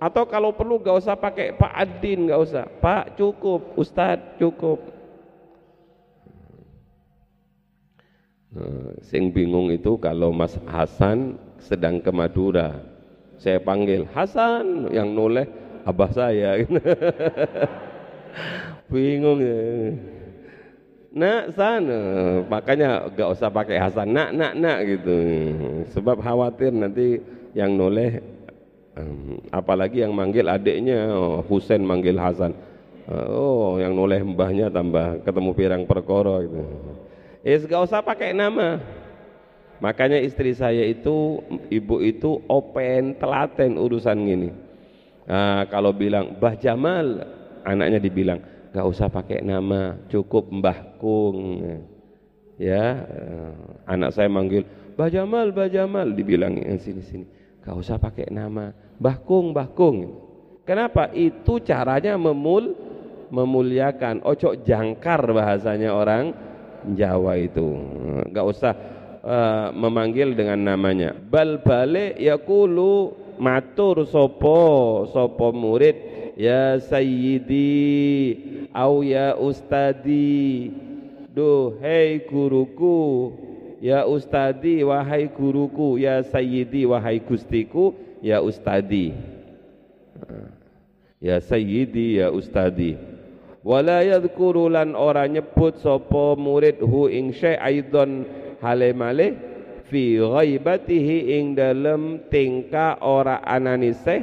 atau 0.06 0.22
kalau 0.30 0.54
perlu 0.54 0.78
gak 0.78 1.02
usah 1.02 1.18
pakai 1.18 1.58
Pak 1.58 1.74
Adin, 1.74 2.30
gak 2.30 2.42
usah. 2.46 2.70
Pak 2.78 3.18
cukup, 3.18 3.74
Ustadz 3.74 4.38
cukup. 4.38 4.78
Nah, 8.54 8.94
sing 9.02 9.34
bingung 9.34 9.74
itu 9.74 9.98
kalau 9.98 10.30
Mas 10.30 10.54
Hasan 10.70 11.42
sedang 11.58 11.98
ke 11.98 12.14
Madura. 12.14 12.86
Saya 13.42 13.58
panggil 13.58 14.06
Hasan 14.14 14.94
yang 14.94 15.10
noleh 15.10 15.50
abah 15.90 16.14
saya. 16.14 16.54
bingung 18.94 19.42
ya. 19.42 19.58
Nak 21.16 21.44
sana, 21.58 22.00
makanya 22.46 23.10
gak 23.10 23.34
usah 23.34 23.50
pakai 23.50 23.82
Hasan, 23.82 24.14
nak 24.14 24.38
nak 24.38 24.54
nak 24.54 24.86
gitu. 24.86 25.18
Sebab 25.98 26.22
khawatir 26.22 26.70
nanti 26.70 27.18
yang 27.58 27.74
noleh 27.74 28.35
apalagi 29.52 30.02
yang 30.04 30.16
manggil 30.16 30.48
adiknya 30.48 31.12
oh, 31.12 31.44
Husain 31.44 31.84
manggil 31.84 32.16
Hasan. 32.16 32.56
Oh 33.06 33.78
yang 33.78 33.94
noleh 33.94 34.24
mbahnya 34.26 34.74
tambah 34.74 35.22
ketemu 35.22 35.52
pirang 35.54 35.84
perkoro 35.86 36.42
gitu. 36.42 36.62
Eh 37.46 37.62
gak 37.62 37.86
usah 37.86 38.02
pakai 38.02 38.34
nama. 38.34 38.82
Makanya 39.78 40.18
istri 40.24 40.56
saya 40.56 40.82
itu 40.88 41.44
ibu 41.70 42.02
itu 42.02 42.42
open 42.48 43.20
telaten 43.20 43.78
urusan 43.78 44.18
gini. 44.26 44.50
Nah, 45.26 45.68
kalau 45.70 45.92
bilang 45.94 46.40
Mbah 46.40 46.56
Jamal 46.58 47.28
anaknya 47.62 48.00
dibilang 48.02 48.40
gak 48.74 48.88
usah 48.88 49.12
pakai 49.12 49.44
nama 49.44 50.00
cukup 50.10 50.50
Mbah 50.50 50.98
Kung. 50.98 51.62
Ya 52.56 53.04
anak 53.86 54.16
saya 54.16 54.32
manggil 54.32 54.66
Mbah 54.96 55.12
Jamal 55.12 55.52
Mbah 55.54 55.70
Jamal 55.70 56.08
dibilang 56.16 56.58
sini 56.80 57.04
sini. 57.04 57.26
Gak 57.62 57.76
usah 57.76 58.02
pakai 58.02 58.34
nama 58.34 58.74
Bahkung, 58.98 59.52
bahkung. 59.52 60.24
Kenapa? 60.66 61.12
Itu 61.14 61.62
caranya 61.62 62.18
memul 62.18 62.74
memuliakan. 63.30 64.26
Ojo 64.26 64.58
jangkar 64.64 65.22
bahasanya 65.30 65.94
orang 65.94 66.34
Jawa 66.94 67.42
itu. 67.42 67.66
Enggak 68.30 68.46
usah 68.46 68.74
uh, 69.26 69.68
memanggil 69.74 70.38
dengan 70.38 70.62
namanya. 70.62 71.18
Bal 71.18 71.66
balik 71.66 72.18
yakulu 72.22 73.26
matur 73.42 74.06
sopo 74.08 75.04
sopo 75.10 75.52
murid 75.52 75.98
ya 76.40 76.78
sayyidi 76.80 77.76
au 78.72 79.04
ya 79.04 79.36
ustadi 79.36 80.72
duh 81.36 81.76
hei 81.84 82.24
guruku 82.24 83.32
ya 83.84 84.08
ustadi 84.08 84.84
wahai 84.88 85.28
guruku 85.28 86.00
ya 86.00 86.24
sayyidi 86.24 86.88
wahai 86.88 87.20
gustiku 87.20 87.92
ya 88.22 88.40
ustadi. 88.44 89.16
Ya 91.20 91.42
sayyidi 91.42 92.22
ya 92.22 92.30
ustadi. 92.30 92.96
Wala 93.66 94.06
yadhkuru 94.06 94.70
lan 94.70 94.94
ora 94.94 95.26
nyebut 95.26 95.82
sapa 95.82 96.38
murid 96.38 96.78
hu 96.86 97.10
ing 97.10 97.34
syai 97.34 97.58
aidon 97.58 98.22
hale 98.62 98.94
malih 98.94 99.34
fi 99.90 100.22
ghaibatihi 100.22 101.34
ing 101.42 101.58
dalem 101.58 102.22
tingka 102.30 103.02
ora 103.02 103.42
ananise 103.42 104.22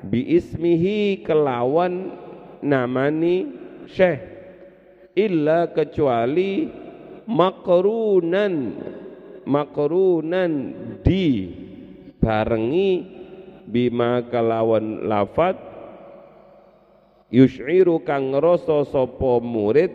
bi 0.00 0.24
ismihi 0.40 1.20
kelawan 1.20 2.16
namani 2.64 3.52
syekh. 3.84 4.24
Illa 5.12 5.68
kecuali 5.68 6.64
makrunan 7.28 8.72
makrunan 9.44 10.52
di 11.04 11.52
barengi 12.20 13.02
bima 13.66 14.22
kalawan 14.28 15.08
lafat 15.08 15.56
yush'iru 17.32 18.04
kang 18.04 18.36
ngrasa 18.36 18.86
sapa 18.86 19.40
murid 19.40 19.90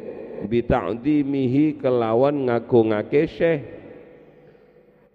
bi 0.50 0.66
ta'dimihi 0.66 1.80
kelawan 1.80 2.50
ngagungake 2.52 3.30
syekh. 3.30 3.62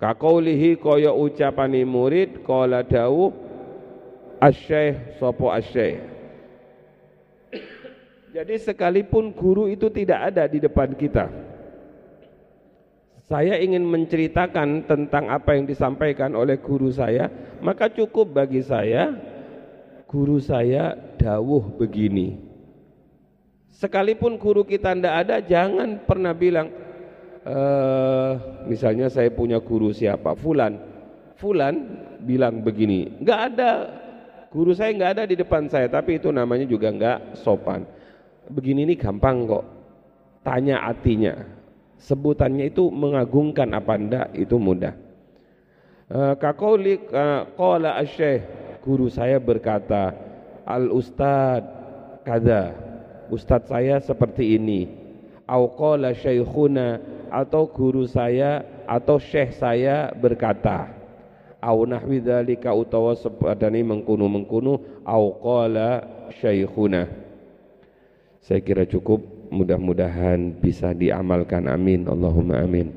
Kakaulihi 0.01 0.81
kaya 0.81 1.13
ucapani 1.13 1.85
murid 1.85 2.41
kala 2.41 2.81
dawuh 2.81 3.51
asy-syekh 4.41 5.21
sapa 5.21 5.47
asy 5.61 6.01
jadi 8.33 8.55
sekalipun 8.57 9.37
guru 9.37 9.69
itu 9.69 9.93
tidak 9.93 10.33
ada 10.33 10.49
di 10.49 10.57
depan 10.57 10.97
kita 10.97 11.29
saya 13.31 13.63
ingin 13.63 13.87
menceritakan 13.87 14.91
tentang 14.91 15.31
apa 15.31 15.55
yang 15.55 15.63
disampaikan 15.63 16.35
oleh 16.35 16.59
guru 16.59 16.91
saya, 16.91 17.31
maka 17.63 17.87
cukup 17.87 18.35
bagi 18.35 18.59
saya 18.59 19.15
guru 20.11 20.43
saya 20.43 20.99
dawuh 21.15 21.79
begini. 21.79 22.43
Sekalipun 23.71 24.35
guru 24.35 24.67
kita 24.67 24.99
tidak 24.99 25.15
ada, 25.15 25.39
jangan 25.47 26.03
pernah 26.03 26.35
bilang, 26.35 26.75
e, 27.47 27.59
misalnya 28.67 29.07
saya 29.07 29.31
punya 29.31 29.63
guru 29.63 29.95
siapa, 29.95 30.35
Fulan, 30.35 30.75
Fulan 31.39 32.03
bilang 32.27 32.67
begini, 32.67 33.15
nggak 33.23 33.41
ada, 33.55 33.73
guru 34.51 34.75
saya 34.75 34.91
nggak 34.91 35.13
ada 35.15 35.25
di 35.31 35.39
depan 35.39 35.71
saya, 35.71 35.87
tapi 35.87 36.19
itu 36.19 36.35
namanya 36.35 36.67
juga 36.67 36.91
nggak 36.91 37.39
sopan. 37.39 37.87
Begini 38.51 38.91
ini 38.91 38.99
gampang 38.99 39.47
kok, 39.47 39.65
tanya 40.43 40.83
artinya 40.83 41.60
sebutannya 42.01 42.73
itu 42.73 42.89
mengagungkan 42.89 43.69
apa 43.77 43.95
ndak? 44.01 44.27
Itu 44.35 44.57
mudah. 44.57 44.97
Uh, 46.11 46.35
kaqauli 46.35 46.99
uh, 47.15 47.47
qala 47.55 48.03
asy 48.03 48.43
guru 48.83 49.07
saya 49.07 49.39
berkata 49.39 50.11
al 50.67 50.91
ustad 50.91 51.63
kada 52.27 52.75
ustad 53.31 53.69
saya 53.71 54.03
seperti 54.03 54.59
ini. 54.59 54.91
Au 55.47 55.71
qala 55.71 56.15
syaikhuna 56.15 56.99
atau 57.31 57.71
guru 57.71 58.07
saya 58.07 58.63
atau 58.91 59.23
syekh 59.23 59.55
saya 59.55 60.11
berkata 60.15 60.91
au 61.63 61.87
nahwi 61.87 62.19
dzalika 62.23 62.75
utawa 62.75 63.15
sepadane 63.15 63.83
mengkunu-mengkunu 63.87 65.05
au 65.07 65.25
qala 65.39 66.07
syaikhuna. 66.39 67.07
Saya 68.41 68.59
kira 68.65 68.89
cukup 68.89 69.40
mudah-mudahan 69.51 70.57
bisa 70.63 70.95
diamalkan. 70.97 71.67
Amin. 71.69 72.07
Allahumma 72.07 72.63
amin 72.63 72.97